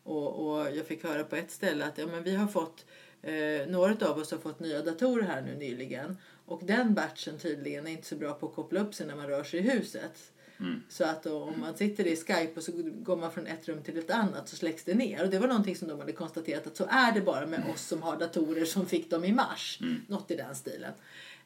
[0.04, 2.86] och, och jag fick höra på ett ställe att ja, men vi har fått
[3.24, 7.88] Eh, några av oss har fått nya datorer här nu nyligen och den batchen tydligen
[7.88, 10.32] är inte så bra på att koppla upp sig när man rör sig i huset.
[10.90, 13.84] Så att då, om man sitter i Skype och så går man från ett rum
[13.84, 15.24] till ett annat så släcks det ner.
[15.24, 17.82] Och det var någonting som de hade konstaterat att så är det bara med oss
[17.82, 19.80] som har datorer som fick dem i mars.
[20.08, 20.92] Något i den stilen.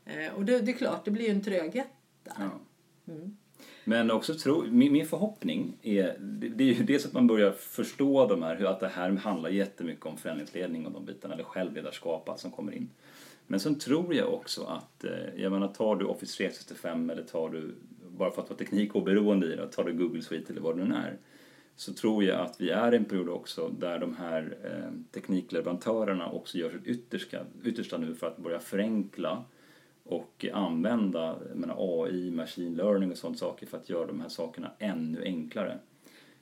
[0.06, 1.88] Eh, och det, det är klart, det blir ju en tröghet
[2.24, 2.34] där.
[2.38, 3.14] Ja.
[3.84, 7.52] Men också tro, min, min förhoppning är, det, det är ju dels att man börjar
[7.52, 11.44] förstå de här, hur att det här handlar jättemycket om förändringsledning och de bitarna, eller
[11.44, 12.90] självledarskap, allt som kommer in.
[13.48, 17.50] Men sen tror jag också att, eh, jag menar tar du Office 365 eller tar
[17.50, 17.76] du,
[18.18, 20.96] bara för att vara teknikoberoende i det, tar du Google Suite eller vad det nu
[20.96, 21.18] är,
[21.76, 26.32] så tror jag att vi är i en period också där de här eh, teknikleverantörerna
[26.32, 29.44] också gör sitt yttersta, yttersta nu för att börja förenkla
[30.04, 34.72] och använda menar, AI, machine learning och sånt saker för att göra de här sakerna
[34.80, 35.80] ännu enklare.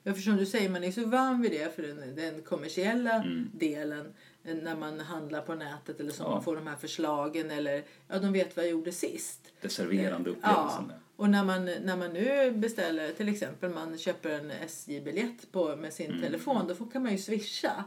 [0.02, 3.24] Ja, för som du säger, man är så van vid det för den, den kommersiella
[3.52, 4.12] delen
[4.44, 6.22] eh, när man handlar på nätet eller så.
[6.22, 6.30] Ja.
[6.30, 9.52] Man får de här förslagen eller ja, de vet vad jag gjorde sist.
[9.60, 10.92] Det serverande Ja, upplevelsen.
[11.16, 16.20] Och när man, när man nu beställer, till exempel man köper en SJ-biljett med sin
[16.22, 17.84] telefon, då får, kan man ju swisha.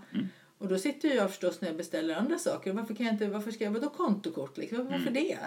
[0.59, 2.73] Och då sitter jag förstås när jag beställer andra saker.
[2.73, 4.87] Varför, kan jag inte, varför ska jag, vadå kontokort liksom?
[4.91, 5.37] Varför det?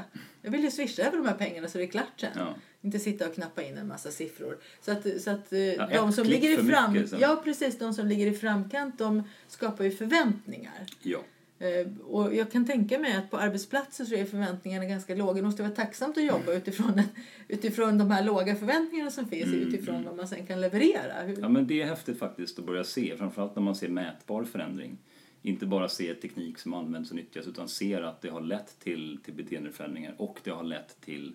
[0.42, 2.30] Jag vill ju swisha över de här pengarna så det är klart sen.
[2.36, 2.54] Ja.
[2.80, 4.58] Inte sitta och knappa in en massa siffror.
[4.80, 6.92] Så att, så att eh, Ja, de som ligger i fram...
[6.92, 7.20] mycket.
[7.20, 7.78] Ja, precis.
[7.78, 10.86] De som ligger i framkant, de skapar ju förväntningar.
[11.02, 11.18] Ja.
[11.62, 15.32] Eh, Och jag kan tänka mig att på arbetsplatser så är förväntningarna ganska låga.
[15.32, 17.02] Det måste vara tacksamt att jobba utifrån,
[17.48, 21.22] utifrån de här låga förväntningarna som finns utifrån vad man sen kan leverera.
[21.22, 24.44] Hur, Ja, men det är häftigt faktiskt att börja se, framförallt när man ser mätbar
[24.44, 24.98] förändring.
[25.42, 29.18] Inte bara se teknik som används och nyttjas utan ser att det har lett till,
[29.24, 31.34] till beteendeförändringar och det har lett till,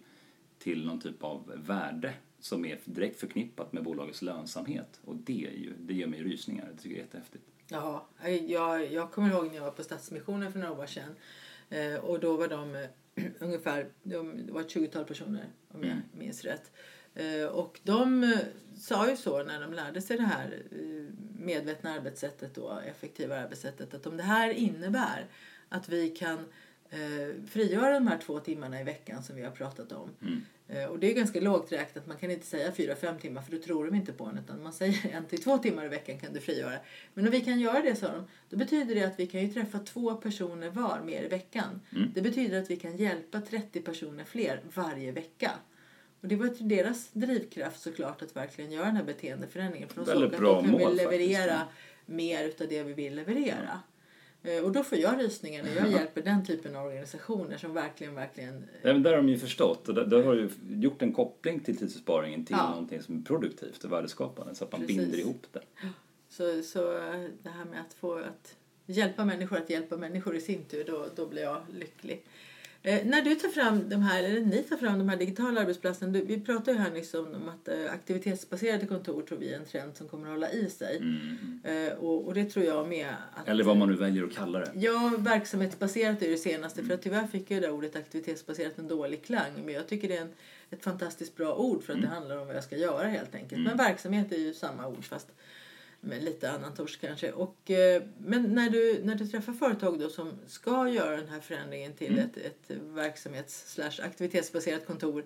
[0.59, 4.99] till någon typ av värde som är direkt förknippat med bolagets lönsamhet.
[5.05, 7.43] Och det, är ju, det ger mig rysningar, det tycker jag är jättehäftigt.
[7.67, 8.08] Ja,
[8.47, 11.15] jag, jag kommer ihåg när jag var på Stadsmissionen för några år sedan.
[11.69, 12.89] Eh, och då var de eh,
[13.39, 16.71] ungefär, de, det var ett 20-tal personer om jag minns rätt.
[17.15, 18.39] Eh, och de eh,
[18.77, 23.93] sa ju så när de lärde sig det här eh, medvetna arbetssättet och effektiva arbetssättet
[23.93, 25.25] att om det här innebär
[25.69, 26.39] att vi kan
[26.89, 30.10] eh, frigöra de här två timmarna i veckan som vi har pratat om.
[30.21, 30.27] Eh,
[30.89, 32.08] och det är ganska lågt räknat.
[32.08, 34.38] Man kan inte säga fyra, fem timmar för då tror de inte på en.
[34.38, 36.80] Utan man säger en till två timmar i veckan kan du frigöra.
[37.13, 39.47] Men om vi kan göra det, sa de, då betyder det att vi kan ju
[39.47, 41.82] träffa två personer var mer i veckan.
[42.13, 45.51] Det betyder att vi kan hjälpa 30 personer fler varje vecka.
[46.21, 49.89] Och det var till deras drivkraft såklart att verkligen göra den här beteendeförändringen.
[49.89, 51.67] För de såg att då kan mål faktiskt, leverera ja.
[52.06, 53.53] mer utav det vi vill leverera.
[53.71, 53.96] Eh,
[54.63, 58.63] Och då får jag rysningar när jag hjälper den typen av organisationer som verkligen, verkligen
[58.81, 61.77] Även där har de ju förstått och där, där har du gjort en koppling till
[61.77, 62.69] tidsbesparingen till Ja.
[62.69, 64.97] någonting som är produktivt och värdeskapande så att man Precis.
[64.97, 65.62] binder ihop det.
[66.29, 68.55] Så, så eh, det här med att få att
[68.86, 72.23] hjälpa människor att hjälpa människor i sin tur, då, då blir jag lycklig.
[72.83, 76.11] Eh, när du tar fram de här, eller ni tar fram de här digitala arbetsplatserna,
[76.11, 79.65] du, vi pratade ju här nyss om, att eh, aktivitetsbaserade kontor tror vi är en
[79.65, 81.01] trend som kommer att hålla i sig.
[81.63, 83.09] Eh, och, och det tror jag med.
[83.33, 84.71] Att, Eller vad man nu väljer att kalla det.
[84.75, 86.83] Ja, verksamhetsbaserat är det senaste.
[86.83, 89.51] För att tyvärr fick ju det ordet aktivitetsbaserat en dålig klang.
[89.65, 90.33] Men jag tycker det är en,
[90.69, 93.61] ett fantastiskt bra ord för att det handlar om vad jag ska göra helt enkelt.
[93.61, 95.27] Men verksamhet är ju samma ord fast
[96.01, 97.31] med lite annan torsk kanske.
[97.31, 101.39] Och, eh, men när du, när du träffar företag då som ska göra den här
[101.39, 105.25] förändringen till ett, ett verksamhets aktivitetsbaserat kontor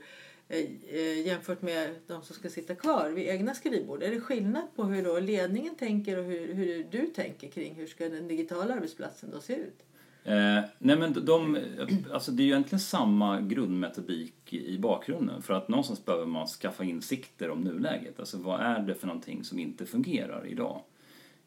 [0.50, 4.04] eh, eh, jämfört med de som ska sitta kvar vid egna skrivbord.
[4.04, 7.88] Är det skillnad på hur då ledningen tänker och hur, hur du tänker kring hur
[7.88, 9.84] ska den digitala arbetsplatsen då se ut?
[10.24, 11.58] Eh, nej men de,
[12.14, 16.84] alltså det är ju egentligen samma grundmetodik i bakgrunden för att någonstans behöver man skaffa
[16.84, 18.20] insikter om nuläget.
[18.20, 20.82] Alltså vad är det för någonting som inte fungerar idag?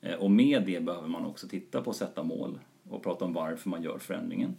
[0.00, 2.58] Eh, och med det behöver man också titta på att sätta mål
[2.90, 4.56] och prata om varför man gör förändringen.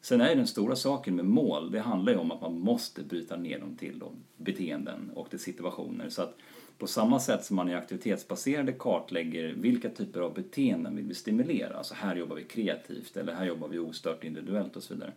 [0.00, 3.02] Sen är ju den stora saken med mål, det handlar ju om att man måste
[3.02, 6.08] bryta ner dem till då, beteenden och till situationer.
[6.08, 6.36] Så att
[6.78, 11.76] på samma sätt som man i aktivitetsbaserade kartlägger vilka typer av beteenden vill vi stimulera,
[11.76, 15.12] alltså här jobbar vi kreativt eller här jobbar vi ostört individuellt och så vidare.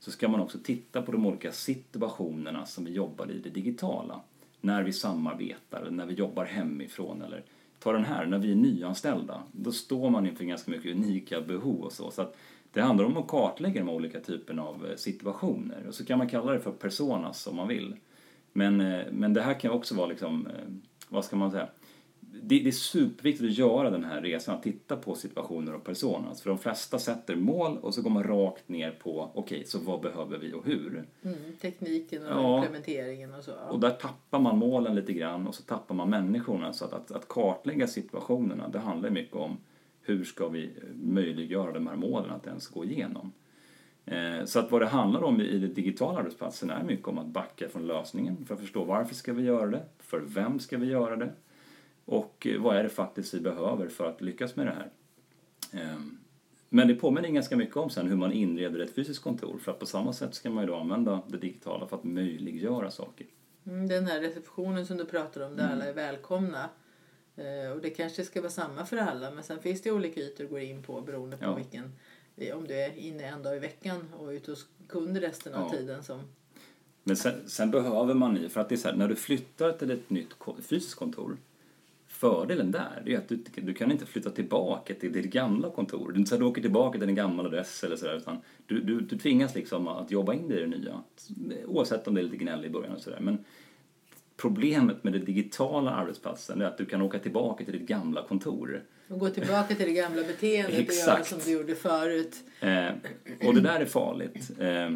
[0.00, 4.20] Så ska man också titta på de olika situationerna som vi jobbar i det digitala.
[4.60, 7.42] När vi samarbetar, när vi jobbar hemifrån eller
[7.78, 9.42] ta den här, när vi är nyanställda.
[9.52, 12.10] Då står man inför ganska mycket unika behov och så.
[12.10, 12.36] så att
[12.76, 16.28] det handlar om att kartlägga de olika typerna av eh, situationer och så kan man
[16.28, 17.96] kalla det för personas om man vill.
[18.52, 20.52] Men, eh, men det här kan också vara liksom, eh,
[21.08, 21.68] vad ska man säga,
[22.20, 26.42] det, det är superviktigt att göra den här resan, att titta på situationer och personas.
[26.42, 30.00] För de flesta sätter mål och så går man rakt ner på, okej, så vad
[30.00, 31.04] behöver vi och hur?
[31.22, 32.56] Mm, tekniken och Ja.
[32.58, 33.52] implementeringen och så.
[33.70, 36.72] Och där tappar man målen lite grann och så tappar man människorna.
[36.72, 39.56] Så att, att, att kartlägga situationerna, det handlar mycket om
[40.06, 43.32] hur ska vi möjliggöra de här målen att ens gå igenom.
[44.04, 47.26] Eh, så att vad det handlar om i den digitala arbetsplatsen är mycket om att
[47.26, 50.86] backa från lösningen för att förstå varför ska vi göra det, för vem ska vi
[50.86, 51.32] göra det
[52.04, 54.90] och eh, vad är det faktiskt vi behöver för att lyckas med det här.
[55.82, 56.18] Ehm,
[56.68, 59.78] men det påminner ganska mycket om sen hur man inreder ett fysiskt kontor för att
[59.78, 63.26] på samma sätt ska man ju då använda det digitala för att möjliggöra saker.
[63.66, 65.74] Mm, den här receptionen som du pratar om där mm.
[65.74, 66.70] alla är välkomna.
[67.36, 70.44] Eh, och det kanske ska vara samma för alla men sen finns det olika ytor
[70.44, 71.54] att gå in på beroende på ja.
[71.54, 71.92] vilken
[72.54, 75.78] om du är inne en dag i veckan och ute hos kund resten av ja.
[75.78, 76.20] tiden som
[77.04, 79.72] men sen, sen, behöver man ju, för att det är så här, när du flyttar
[79.72, 80.34] till ett nytt
[80.68, 81.36] fysiskt kontor
[82.16, 86.16] Fördelen där är att du, du kan inte flytta tillbaka till ditt gamla kontor.
[86.16, 89.00] Inte så att du åker tillbaka till din gamla adress eller sådär utan du, du,
[89.00, 91.02] du tvingas liksom att jobba in dig i det nya.
[91.66, 93.20] Oavsett om det är lite gnäll i början och sådär.
[93.20, 93.38] Men
[94.36, 98.82] problemet med den digitala arbetsplatsen är att du kan åka tillbaka till ditt gamla kontor.
[99.08, 102.36] Och gå tillbaka till det gamla beteendet och göra som du gjorde förut.
[102.60, 102.88] Eh,
[103.46, 104.50] och det där är farligt.
[104.58, 104.90] Eh,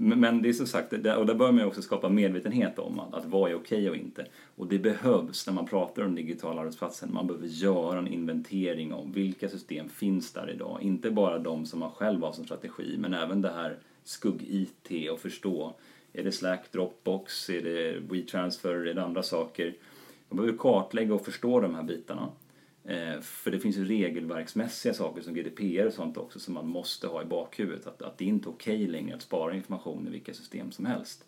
[0.00, 3.24] men det är som sagt, och där bör man också skapa medvetenhet om att, att
[3.24, 4.26] vad är okej och inte.
[4.56, 7.14] Och det behövs när man pratar om digitala arbetsplatsen.
[7.14, 10.78] Man behöver göra en inventering om vilka system finns där idag.
[10.82, 15.20] Inte bara de som man själv har som strategi, men även det här skugg-IT och
[15.20, 15.74] förstå.
[16.18, 19.76] Är det Slack, Dropbox, är det WeTransfer, är det andra saker?
[20.28, 22.32] Man behöver kartlägga och förstå de här bitarna.
[22.84, 27.06] Eh, för det finns ju regelverksmässiga saker som GDPR och sånt också som man måste
[27.06, 27.86] ha i bakhuvudet.
[27.86, 30.86] Att, att det är inte är okej längre att spara information i vilka system som
[30.86, 31.24] helst.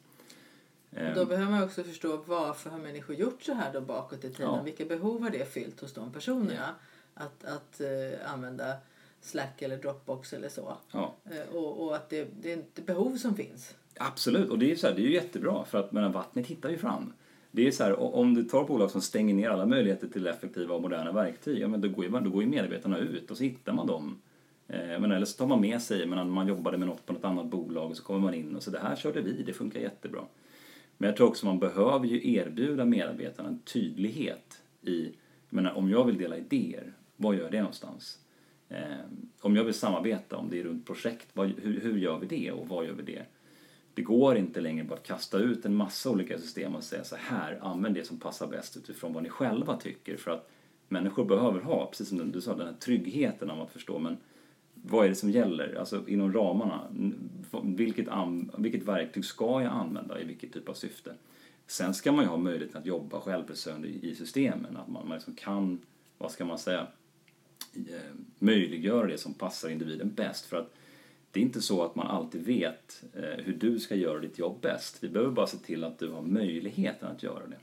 [1.14, 4.54] Då behöver man också förstå varför har människor gjort så här då bakåt i tiden?
[4.54, 4.62] Ja.
[4.62, 6.74] Vilka behov har det fyllt hos de personerna?
[7.14, 7.24] Ja.
[7.24, 8.76] Att, att uh, använda
[9.20, 10.76] Slack eller Dropbox eller så.
[10.92, 11.16] Ja.
[11.32, 13.74] Uh, och, och, att det, det är ett behov som finns.
[14.02, 16.70] Absolut, och det är, så här, det är ju jättebra för att men, vattnet hittar
[16.70, 17.12] ju fram
[17.50, 20.74] det är så här, om du tar bolag som stänger ner alla möjligheter till effektiva
[20.74, 23.42] och moderna verktyg, ja, men då, går ju, då går ju medarbetarna ut och så
[23.42, 24.20] hittar man dem.
[24.68, 27.24] Eh, men eller så tar man med sig, men man jobbade med något på något
[27.24, 29.80] annat bolag och så kommer man in och så det här körde vi, det funkar
[29.80, 30.20] jättebra.
[30.98, 35.04] Men jag tror också man behöver ju erbjuda medarbetarna en tydlighet i,
[35.48, 38.18] jag menar, om jag vill dela idéer, var gör jag det någonstans?
[38.68, 38.78] Eh,
[39.40, 42.52] om jag vill samarbeta, om det är runt projekt, vad, hur, hur gör vi det
[42.52, 43.22] och var gör vi det?
[43.94, 47.16] Det går inte längre bara att kasta ut en massa olika system och säga så
[47.16, 50.16] här, använd det som passar bäst utifrån vad ni själva tycker.
[50.16, 50.50] För att
[50.88, 54.16] människor behöver ha, precis som du sa, den här tryggheten av att förstå men
[54.82, 55.74] vad är det som gäller?
[55.74, 56.80] Alltså inom ramarna.
[57.62, 58.08] Vilket,
[58.58, 61.14] vilket verktyg ska jag använda i vilket typ av syfte?
[61.66, 64.76] Sen ska man ju ha möjligheten att jobba självförsörjande i systemen.
[64.76, 65.80] Att man, man liksom kan,
[66.18, 66.86] vad ska man säga,
[67.74, 70.46] eh, möjliggöra det som passar individen bäst.
[70.46, 70.74] För att
[71.32, 74.60] det är inte så att man alltid vet eh, hur du ska göra ditt jobb
[74.60, 74.96] bäst.
[75.00, 77.58] Vi behöver bara se till att du har möjligheten att göra det.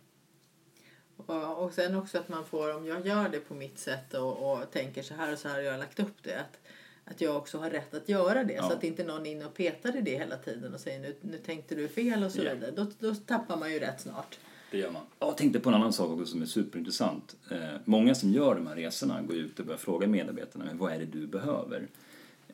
[1.57, 4.71] Och sen också att man får, om jag gör det på mitt sätt och, och
[4.71, 6.39] tänker så här och så här har jag lagt upp det.
[6.39, 6.59] Att,
[7.05, 8.53] att jag också har rätt att göra det.
[8.53, 8.63] Ja.
[8.63, 11.15] Så att inte någon är inne och petar i det hela tiden och säger nu,
[11.21, 12.53] nu tänkte du fel och så yeah.
[12.53, 12.71] vidare.
[12.71, 14.39] Då, då tappar man ju rätt snart.
[14.71, 15.01] Det gör man.
[15.19, 17.35] Jag tänkte på en annan sak också som är superintressant.
[17.51, 20.93] Eh, många som gör de här resorna går ut och börjar fråga medarbetarna men vad
[20.93, 21.87] är det du behöver.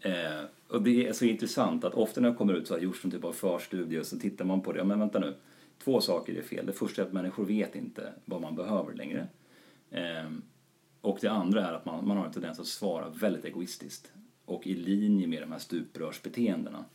[0.01, 0.43] Eh,
[0.73, 3.11] och det är så intressant att ofta när jag kommer ut så har gjorts någon
[3.11, 4.77] typ av förstudie och så tittar man på det.
[4.77, 5.35] Ja, men vänta nu.
[5.83, 6.65] Två saker är fel.
[6.65, 9.27] Det första är att människor vet inte vad man behöver längre.
[9.91, 10.41] Ehm,
[11.01, 14.11] och det andra är att man, man har en tendens att svara väldigt egoistiskt
[14.45, 16.85] och i linje med de här stuprörsbeteendena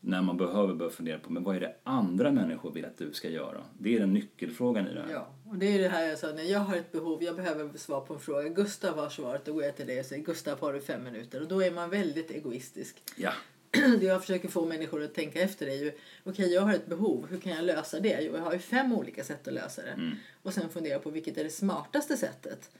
[0.00, 3.12] när man behöver börja fundera på men vad är det andra människor vill att du
[3.12, 3.58] ska göra?
[3.78, 5.12] Det är den nyckelfrågan i det här.
[5.12, 7.78] Ja, och det är det här jag sa, när jag har ett behov, jag behöver
[7.78, 8.48] svar på en fråga.
[8.48, 11.40] Gustav har svaret, då går jag till dig och säger Gustav har du fem minuter?
[11.40, 13.02] Och då är man väldigt egoistisk.
[13.16, 13.32] Ja.
[13.70, 16.86] Det jag försöker få människor att tänka efter är ju, okej okay, jag har ett
[16.86, 18.20] behov, hur kan jag lösa det?
[18.20, 19.90] Jo, jag har ju fem olika sätt att lösa det.
[19.90, 20.16] Mm.
[20.42, 22.70] Och sen fundera på vilket är det smartaste sättet.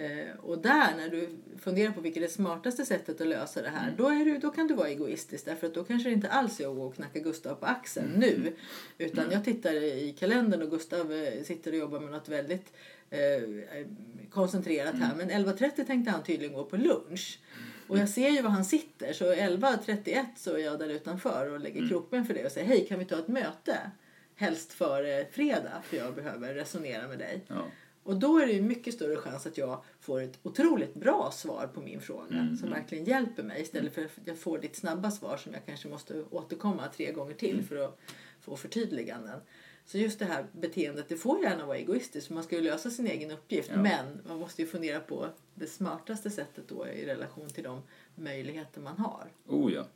[0.00, 3.68] Eh, och där, när du funderar på vilket är det smartaste sättet att lösa det
[3.68, 3.94] här, mm.
[3.96, 5.44] då, är du, då kan du vara egoistisk.
[5.44, 8.06] Därför att då kanske det inte alls är att gå och knacka Gustav på axeln
[8.06, 8.20] mm.
[8.20, 8.52] nu.
[8.98, 9.32] Utan mm.
[9.32, 12.72] jag tittar i kalendern och Gustav eh, sitter och jobbar med något väldigt
[13.10, 13.20] eh,
[14.30, 15.14] koncentrerat här.
[15.14, 15.28] Mm.
[15.28, 17.38] Men 11.30 tänkte han tydligen gå på lunch.
[17.88, 19.12] Och jag ser ju var han sitter.
[19.12, 21.88] Så 11.31 så är jag där utanför och lägger mm.
[21.88, 23.78] krokben för det och säger hej kan vi ta ett möte?
[24.34, 27.44] Helst före fredag för jag behöver resonera med dig.
[27.48, 27.64] Ja.
[28.10, 31.66] Och då är det ju mycket större chans att jag får ett otroligt bra svar
[31.74, 32.56] på min fråga mm.
[32.56, 35.88] som verkligen hjälper mig istället för att jag får ditt snabba svar som jag kanske
[35.88, 37.64] måste återkomma tre gånger till mm.
[37.64, 37.98] för att
[38.40, 39.40] få förtydliganden.
[39.84, 42.90] Så just det här beteendet, det får gärna vara egoistiskt för man ska ju lösa
[42.90, 43.82] sin egen uppgift ja.
[43.82, 47.82] men man måste ju fundera på det smartaste sättet då i relation till de
[48.14, 49.26] möjligheter man har.
[49.46, 49.86] Oh ja.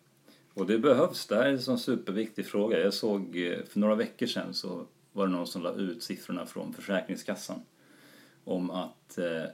[0.55, 2.81] Och det behövs, det här är en sån superviktig fråga.
[2.81, 6.47] Jag såg eh, för några veckor sedan så var det någon som la ut siffrorna
[6.47, 7.61] från Försäkringskassan
[8.45, 9.45] om att, eh,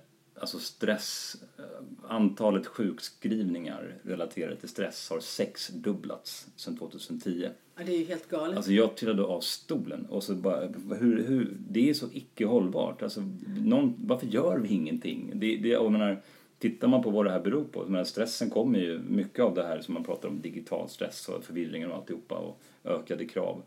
[0.41, 1.65] alltså stress, eh,
[2.09, 7.49] antalet sjukskrivningar relaterade till stress har sexdubblats sedan 2010.
[7.77, 8.57] Ja, det är ju helt galet.
[8.57, 10.67] Alltså jag trillade av stolen och så bara,
[11.01, 13.03] hur, hur, det är så icke hållbart.
[13.03, 15.33] Alltså, någon, varför gör vi ingenting?
[15.35, 16.23] Det, det, jag menar,
[16.59, 19.63] tittar man på vad det här beror på, menar, stressen kommer ju, mycket av det
[19.63, 23.63] här som man pratar om, digital stress och förvirringar och alltihopa och ökade krav.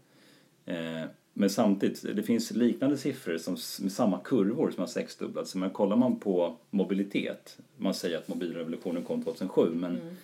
[0.66, 5.56] Eh, men samtidigt, det finns liknande siffror som, med samma kurvor som har sexdubblats.
[5.56, 10.15] Men kollar man på mobilitet, man säger att mobilrevolutionen kom 2007 men mm.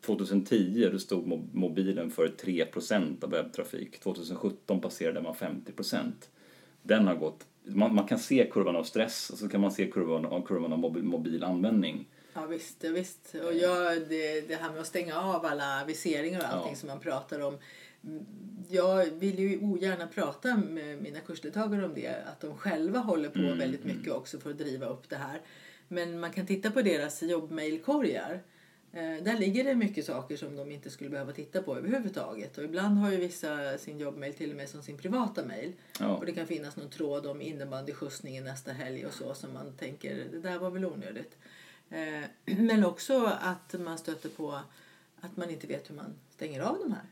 [0.00, 4.00] 2010 då stod mobilen för 3% av webbtrafik.
[4.00, 5.72] 2017 passerade man 50
[6.82, 9.90] Den har gått, man, man, kan se kurvan av stress och så kan man se
[9.90, 12.08] kurvan, av, kurvan av mobil, mobil användning.
[12.34, 13.34] Ja visst, visst.
[13.44, 16.76] Och jag, det, det här med att stänga av alla aviseringar och allting ja.
[16.76, 17.58] som man pratar om
[18.68, 23.38] jag vill ju ogärna prata med mina kursdeltagare om det, att de själva håller på
[23.38, 24.16] mm, väldigt mycket mm.
[24.16, 25.40] också för att driva upp det här.
[25.88, 28.42] Men man kan titta på deras jobbmailkorgar.
[28.92, 32.58] Eh, där ligger det mycket saker som de inte skulle behöva titta på överhuvudtaget.
[32.58, 35.72] Och ibland har ju vissa sin jobbmail till och med som sin privata mail.
[36.00, 36.16] Ja.
[36.16, 40.24] Och det kan finnas någon tråd om innebandyskjutsningen nästa helg och så som man tänker,
[40.32, 41.36] det där var väl onödigt.
[41.90, 42.24] Eh,
[42.56, 44.60] men också att man stöter på
[45.20, 47.04] att man inte vet hur man stänger av de här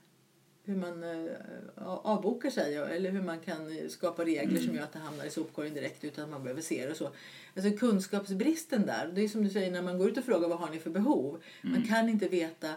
[0.64, 1.36] hur man eh,
[1.84, 4.62] avbokar sig eller hur man kan eh, skapa regler mm.
[4.62, 6.90] som gör att det hamnar i sopkorgen direkt utan att man behöver se det.
[6.90, 7.10] Och så.
[7.56, 10.58] Alltså kunskapsbristen där, det är som du säger när man går ut och frågar vad
[10.58, 11.42] har ni för behov.
[11.62, 11.78] Mm.
[11.78, 12.74] Man kan inte veta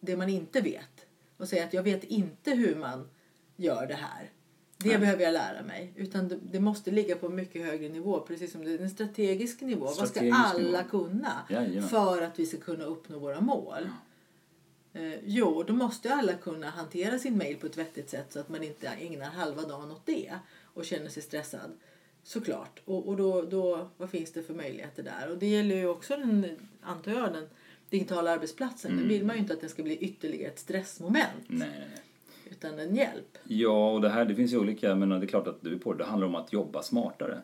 [0.00, 3.08] det man inte vet och säga att jag vet inte hur man
[3.56, 4.30] gör det här.
[4.78, 4.98] Det Nej.
[4.98, 5.92] behöver jag lära mig.
[5.96, 8.20] Utan det, måste ligga på en mycket högre nivå.
[8.20, 9.86] Precis som det är en strategisk nivå.
[9.86, 10.90] Strategisk vad ska alla nivå.
[10.90, 13.82] kunna ja, för att vi ska kunna uppnå våra mål?
[13.84, 13.90] Ja.
[14.98, 18.48] Eh, jo, då måste alla kunna hantera sin mail på ett vettigt sätt så att
[18.48, 20.34] man inte ägnar halva dagen åt det
[20.74, 21.70] och känner sig stressad.
[22.22, 22.80] Såklart.
[22.84, 25.30] Och, och då, då, vad finns det för möjligheter där?
[25.30, 26.46] Och det gäller ju också den,
[26.82, 27.46] antar jag, den
[27.90, 28.90] digitala arbetsplatsen.
[28.90, 29.02] Mm.
[29.02, 31.44] Den vill man ju inte att den ska bli ytterligare ett stressmoment.
[31.46, 32.02] Nej, nej, nej.
[32.50, 33.38] Utan en hjälp.
[33.44, 35.78] Ja, och det här, det finns ju olika, men det är klart att du är
[35.78, 35.98] på det.
[35.98, 37.42] Det handlar om att jobba smartare.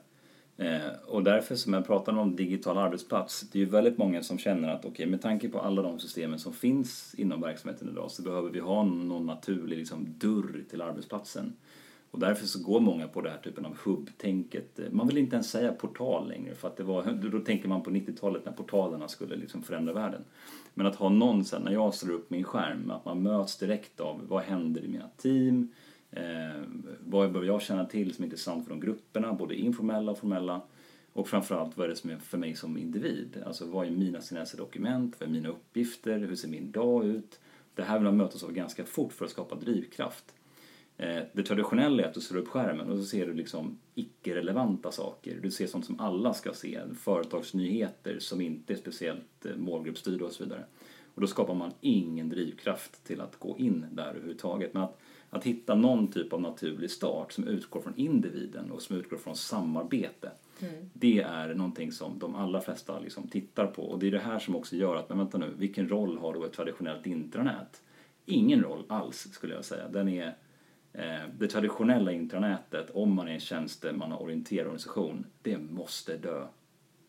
[0.56, 4.38] Eh, och därför som jag pratade om digital arbetsplats, det är ju väldigt många som
[4.38, 8.10] känner att okej, okay, med tanke på alla de systemen som finns inom verksamheten idag
[8.10, 11.52] så behöver vi ha någon naturlig liksom, dörr till arbetsplatsen.
[12.10, 14.80] Och därför så går många på den här typen av hubbtänket.
[14.90, 17.90] Man vill inte ens säga portal längre för att det var, då tänker man på
[17.90, 20.24] 90-talet när portalerna skulle liksom förändra världen.
[20.74, 24.00] Men att ha någon sen, när jag slår upp min skärm, att man möts direkt
[24.00, 25.72] av vad händer i mina team,
[26.16, 26.62] Eh,
[27.00, 30.60] vad behöver jag känna till som är intressant för de grupperna, både informella och formella?
[31.12, 33.42] Och framförallt vad är det som är för mig som individ?
[33.46, 35.16] Alltså vad är mina senaste dokument?
[35.18, 36.18] Vad är mina uppgifter?
[36.18, 37.40] Hur ser min dag ut?
[37.74, 40.34] Det här vill man mötas av ganska fort för att skapa drivkraft.
[40.96, 44.92] Eh, det traditionella är att du slår upp skärmen och så ser du liksom icke-relevanta
[44.92, 45.38] saker.
[45.42, 50.32] Du ser sånt som alla ska se, företagsnyheter som inte är speciellt eh, målgruppsstyrda och
[50.32, 50.64] så vidare.
[51.14, 54.74] Och då skapar man ingen drivkraft till att gå in där överhuvudtaget.
[54.74, 55.00] Men att
[55.36, 59.36] att hitta någon typ av naturlig start som utgår från individen och som utgår från
[59.36, 60.30] samarbete.
[60.60, 60.90] Mm.
[60.92, 64.38] Det är någonting som de allra flesta liksom tittar på och det är det här
[64.38, 67.82] som också gör att, men vänta nu, vilken roll har då ett traditionellt intranät?
[68.26, 69.88] Ingen roll alls skulle jag säga.
[69.88, 70.36] Den är,
[70.92, 76.46] eh, det traditionella intranätet, om man är en tjänstemannaorienterad organisation, det måste dö.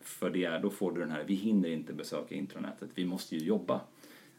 [0.00, 3.36] För det är, då får du den här, vi hinner inte besöka intranätet, vi måste
[3.36, 3.80] ju jobba.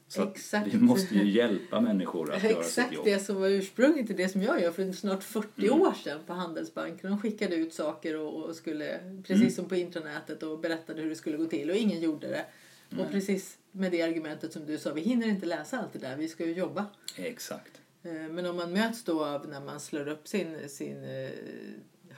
[0.07, 0.31] Så
[0.65, 2.89] vi måste ju hjälpa människor att göra sitt jobb.
[2.89, 5.81] Exakt det som var ursprunget till det som jag gör för snart 40 mm.
[5.81, 7.09] år sedan på Handelsbanken.
[7.09, 9.51] De skickade ut saker och, skulle, precis mm.
[9.51, 12.45] som på intranätet och berättade hur det skulle gå till och ingen gjorde det.
[12.91, 13.05] Mm.
[13.05, 16.15] Och precis med det argumentet som du sa, vi hinner inte läsa allt det där,
[16.15, 16.85] vi ska ju jobba.
[17.17, 17.81] Exakt.
[18.03, 21.29] Eh, men om man möts då av när man slår upp sin, sin uh,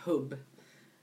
[0.04, 0.38] hubb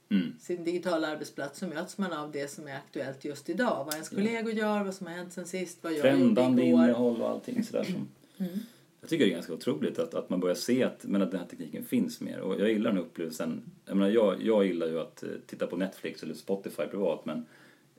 [0.08, 0.32] Mm.
[0.40, 3.84] sin digitala arbetsplats så möts man av det som är aktuellt just idag.
[3.84, 6.84] Vad ens kollegor gör, vad som har hänt sen sist, vad jag Trendande gjorde igår.
[6.84, 8.08] innehåll och allting sådär som...
[8.38, 8.58] Mm.
[9.00, 11.40] Jag tycker det är ganska otroligt att, att man börjar se att, men att den
[11.40, 12.40] här tekniken finns mer.
[12.40, 13.62] Och jag gillar den upplevelsen.
[13.84, 17.46] Jag, menar, jag, jag gillar ju att eh, titta på Netflix eller Spotify privat men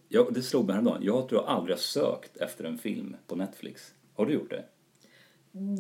[0.10, 1.04] jag, det slog mig häromdagen.
[1.04, 3.94] Jag tror jag aldrig har sökt efter en film på Netflix.
[4.14, 4.64] Har du gjort det?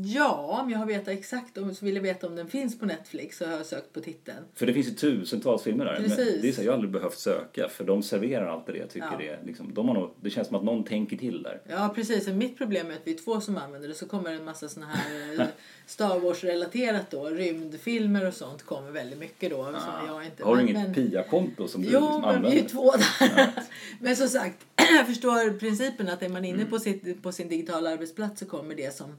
[0.03, 3.38] Ja, om jag har vetat exakt, om jag vill veta om den finns på Netflix
[3.38, 4.46] så har jag sökt på titeln.
[4.54, 5.96] För det finns ju tusentals filmer där.
[5.96, 6.17] Precis.
[6.17, 8.89] Men det är så jag har aldrig behövt söka för de serverar alltid det jag
[8.89, 9.17] tycker ja.
[9.17, 9.39] det är.
[9.46, 11.62] Liksom, de har nog, det känns som att någon tänker till där.
[11.69, 12.27] Ja, precis.
[12.27, 14.85] Mitt problem är att vi är två som använder det så kommer en massa såna
[14.85, 15.48] här eh,
[15.85, 19.58] Star Wars-relaterat då, rymdfilmer och sånt kommer väldigt mycket då.
[19.58, 19.79] Ja.
[19.79, 22.50] Som jag inte, har du men, inget PIA-konto som du jo, liksom använder?
[22.50, 23.33] Jo, vi är två där.
[23.37, 23.63] Ja.
[24.00, 24.65] men som sagt,
[24.98, 26.69] jag förstår principen att är man inne mm.
[26.69, 29.15] på, sitt, på sin digitala arbetsplats så kommer det som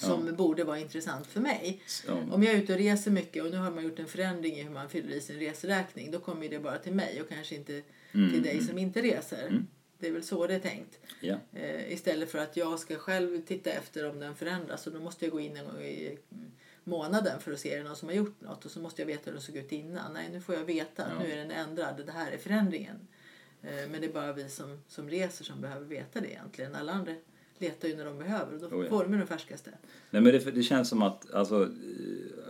[0.00, 1.82] som borde vara intressant för mig.
[2.06, 2.12] Ja.
[2.30, 4.62] Om jag är ute och reser mycket och nu har man gjort en förändring i
[4.62, 6.10] hur man fyller i sin reseräkning.
[6.10, 7.82] Då kommer det bara till mig och kanske inte
[8.12, 9.62] Mm, till dig som inte reser.
[9.98, 10.98] Det är väl så det är tänkt.
[11.20, 11.36] Ja.
[11.54, 14.86] Eh, istället för att jag ska själv titta efter om den förändras.
[14.86, 16.18] Och då måste jag gå in en gång i
[16.84, 18.64] månaden för att se är det någon som har gjort något.
[18.64, 20.12] Och så måste jag veta hur det såg ut innan.
[20.12, 21.22] Nej, nu får jag veta att Ja.
[21.22, 22.02] nu är den ändrad.
[22.06, 22.96] Det här är förändringen.
[23.62, 26.74] Eh, men det är bara vi som, som reser som behöver veta det egentligen.
[26.74, 27.14] Alla andra
[27.60, 28.90] letar ju när de behöver och då Oh ja.
[28.90, 29.70] får de den färskaste.
[30.10, 31.68] Nej, men det, det känns som att alltså,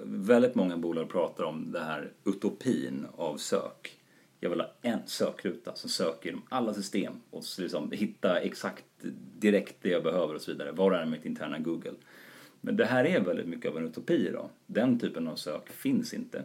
[0.05, 4.01] väldigt många bolag pratar om det här utopin av sök.
[4.41, 8.85] Jag vill ha en sökruta som söker genom alla system och liksom hitta exakt
[9.39, 10.73] direkt det jag behöver och så vidare.
[10.73, 11.95] Var är mitt interna Google?
[12.61, 14.49] Men det här är väldigt mycket av en utopi idag.
[14.67, 16.43] Den typen av sök finns inte.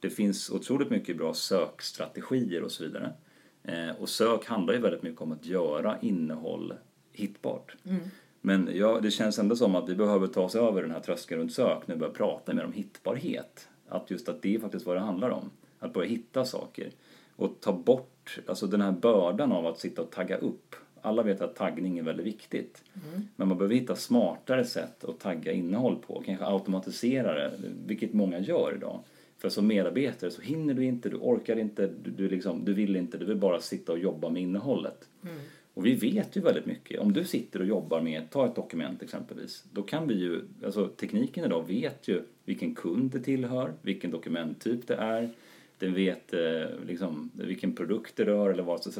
[0.00, 3.12] Det finns otroligt mycket bra sökstrategier och så vidare.
[3.62, 6.74] Eh, och sök handlar ju väldigt mycket om att göra innehåll
[7.12, 7.76] hittbart.
[8.40, 11.40] Men ja, det känns ändå som att vi behöver ta oss över den här tröskeln
[11.40, 13.68] runt sök när vi börjar prata mer om hittbarhet.
[13.88, 15.50] Att just att det är faktiskt vad det handlar om.
[15.78, 16.90] Att börja hitta saker.
[17.36, 20.76] Och ta bort alltså den här bördan av att sitta och tagga upp.
[21.00, 22.82] Alla vet att taggning är väldigt viktigt.
[23.36, 26.22] Men man behöver hitta smartare sätt att tagga innehåll på.
[26.26, 27.52] Kanske automatisera det,
[27.86, 29.00] vilket många gör idag.
[29.38, 32.96] För som medarbetare så hinner du inte, du orkar inte, du, du, liksom, du vill
[32.96, 35.08] inte, du vill bara sitta och jobba med innehållet.
[35.74, 37.00] Och vi vet ju väldigt mycket.
[37.00, 40.88] Om du sitter och jobbar med, ta ett dokument exempelvis, då kan vi ju, alltså
[40.88, 45.30] tekniken idag vet ju vilken kund det tillhör, vilken dokumenttyp det är,
[45.78, 48.90] den vet eh, liksom, vilken produkt det rör eller vad så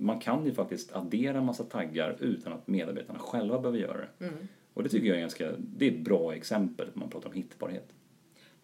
[0.00, 4.26] man kan ju faktiskt addera en massa taggar utan att medarbetarna själva behöver göra det.
[4.74, 7.34] Och det tycker jag är ganska, det är ett bra exempel när man pratar om
[7.34, 7.88] hittbarhet.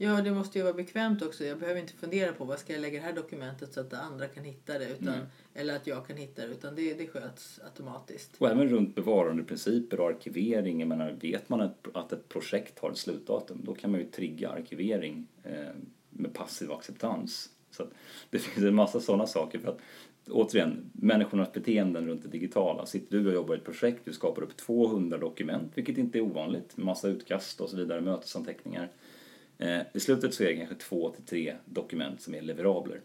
[0.02, 1.44] Ja, det måste ju vara bekvämt också.
[1.44, 4.26] Jag behöver inte fundera på vad ska jag lägga det här dokumentet så att andra
[4.26, 4.88] kan hitta det.
[4.90, 5.14] Utan,
[5.54, 6.52] Eller att jag kan hitta det.
[6.52, 8.30] Utan det, det sköts automatiskt.
[8.38, 10.80] Och även runt bevarandeprinciper och arkivering.
[10.80, 14.06] Jag menar, vet man att, att ett projekt har ett slutdatum då kan man ju
[14.06, 15.74] trigga arkivering eh,
[16.10, 17.50] med passiv acceptans.
[17.70, 17.90] Så att
[18.30, 19.58] det finns en massa sådana saker.
[19.58, 19.80] för att
[20.30, 22.86] Återigen, människornas beteenden runt det digitala.
[22.86, 26.22] Sitter du och jobbar i ett projekt, du skapar upp 200 dokument, vilket inte är
[26.22, 28.88] ovanligt, massa utkast och så vidare, mötesanteckningar.
[29.60, 33.00] Eh, I slutet så är det kanske två till tre dokument som är leverabler.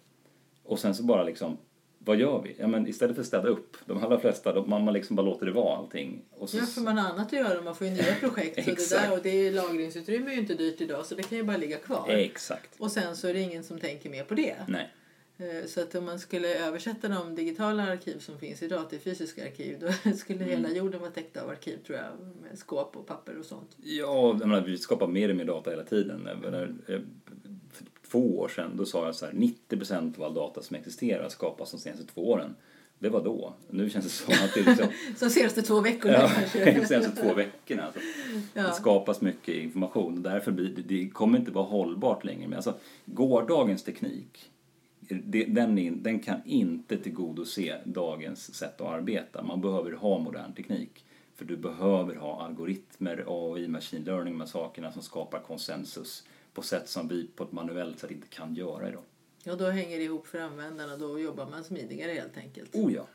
[0.63, 1.57] Och sen så bara liksom,
[1.99, 2.55] vad gör vi?
[2.59, 5.25] Ja, men istället för att städa upp, de allra flesta, de, man, man liksom bara
[5.25, 6.21] låter det vara allting.
[6.31, 7.61] Och så, Ja, för man har annat att göra.
[7.61, 8.81] Man får ju nya projekt.
[8.81, 11.37] så det där, och det är, lagringsutrymme är ju inte dyrt idag så det kan
[11.37, 12.09] ju bara ligga kvar.
[12.09, 12.69] Exakt.
[12.79, 14.55] Och sen så är det ingen som tänker mer på det.
[14.67, 14.89] Nej.
[15.37, 19.45] Eh, Så att om man skulle översätta de digitala arkiv som finns idag till fysiska
[19.45, 22.11] arkiv då skulle hela jorden vara täckt av arkiv tror jag.
[22.49, 23.77] Med skåp och papper och sånt.
[23.83, 26.27] Ja, jag menar, vi skapar mer och mer data hela tiden.
[26.27, 26.99] Eh,
[27.71, 31.29] För två år sedan då sa jag så här 90% av all data som existerar
[31.29, 32.55] skapas de senaste två åren.
[32.99, 33.53] Det var då.
[33.69, 36.71] Nu känns det som att det är liksom, Så senaste två veckorna ja, kanske.
[36.81, 37.83] de senaste två veckorna.
[37.83, 37.99] Alltså.
[38.53, 38.63] Ja.
[38.63, 42.47] Det skapas mycket information och därför blir det, det kommer inte vara hållbart längre.
[42.47, 42.73] Men alltså,
[43.05, 44.51] gårdagens teknik,
[45.47, 49.43] den, är, den kan inte tillgodose dagens sätt att arbeta.
[49.43, 51.05] Man behöver ha modern teknik.
[51.35, 56.89] För du behöver ha algoritmer, AI, machine learning, med sakerna som skapar konsensus på sätt
[56.89, 59.03] som vi på ett manuellt sätt inte kan göra idag.
[59.43, 60.97] Ja, då hänger det ihop för användarna.
[60.97, 62.75] Då jobbar man smidigare helt enkelt.
[62.75, 63.07] Oh ja.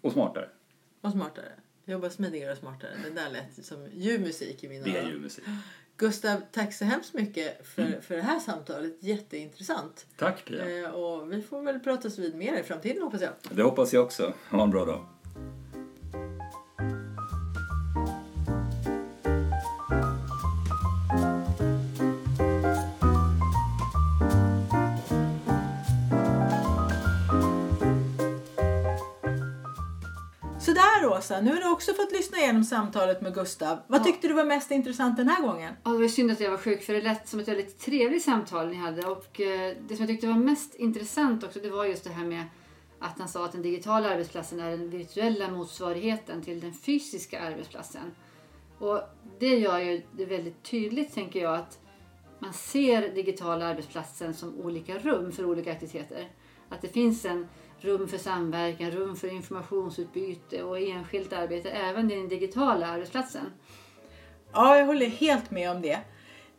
[0.00, 0.48] Och smartare.
[1.00, 1.52] Och smartare.
[1.84, 2.90] Jobba smidigare och smartare.
[3.04, 5.10] Det där lät som ljuv musik i mina Det är öron.
[5.10, 5.44] ju musik.
[5.98, 8.02] Gustav, tack så hemskt mycket för, Mm.
[8.02, 8.96] för det här samtalet.
[9.00, 10.06] Jätteintressant.
[10.16, 10.80] Tack Pia.
[10.82, 13.30] Eh, och vi får väl pratas vid mer i framtiden hoppas jag.
[13.50, 14.32] Det hoppas jag också.
[14.50, 15.06] Ha en bra dag.
[31.18, 33.78] Åsa, nu har du också fått lyssna igenom samtalet med Gustav.
[33.86, 34.04] Vad Ja.
[34.04, 35.74] tyckte du var mest intressant den här gången?
[35.84, 38.22] Ja, det var synd att jag var sjuk för det lät som ett väldigt trevligt
[38.24, 39.06] samtal ni hade.
[39.06, 42.24] Och eh, det som jag tyckte var mest intressant också det var just det här
[42.24, 42.44] med
[42.98, 48.12] att han sa att den digitala arbetsplatsen är den virtuella motsvarigheten till den fysiska arbetsplatsen.
[48.78, 49.00] Och
[49.38, 51.78] det gör ju det väldigt tydligt tänker jag att
[52.38, 56.28] man ser digitala arbetsplatsen som olika rum för olika aktiviteter.
[56.68, 57.48] Att det finns en
[57.80, 63.52] rum för samverkan, rum för informationsutbyte och enskilt arbete även i den digitala arbetsplatsen.
[64.52, 65.98] Ja, jag håller helt med om det.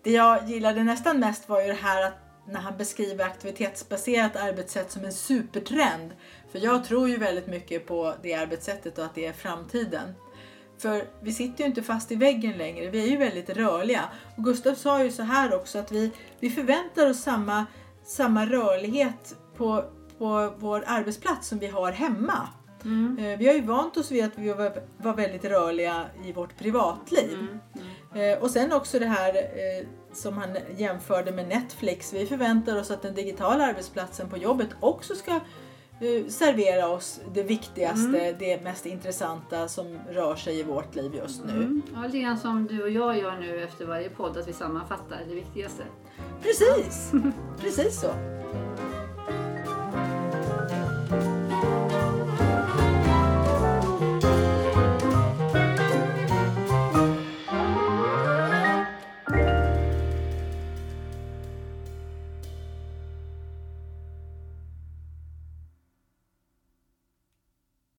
[0.04, 4.92] Det jag gillade nästan mest var ju det här att när han beskriver aktivitetsbaserat arbetssätt
[4.92, 6.12] som en supertrend.
[6.52, 10.14] För jag tror ju väldigt mycket på det arbetssättet och att det är framtiden.
[10.78, 14.04] För vi sitter ju inte fast i väggen längre, vi är ju väldigt rörliga.
[14.38, 17.66] Och Gustav sa ju så här också att vi, vi förväntar oss samma,
[18.04, 19.84] samma rörlighet på,
[20.20, 22.48] på vår arbetsplats som vi har hemma.
[22.84, 24.54] Eh, Vi har ju vant oss vid att vi
[24.98, 27.48] var, väldigt rörliga i vårt privatliv.
[28.16, 32.14] Eh, och sen också det här eh, som han jämförde med Netflix.
[32.14, 35.40] Vi förväntar oss att den digitala arbetsplatsen på jobbet också ska
[36.28, 41.54] servera oss det viktigaste, det mest intressanta som rör sig i vårt liv just nu.
[41.54, 41.82] Mm.
[41.96, 45.18] Ja, lite grann som du och jag gör nu efter varje podd, att vi sammanfattar
[45.30, 45.84] det viktigaste.
[46.42, 47.12] Precis,
[47.62, 48.39] precis så.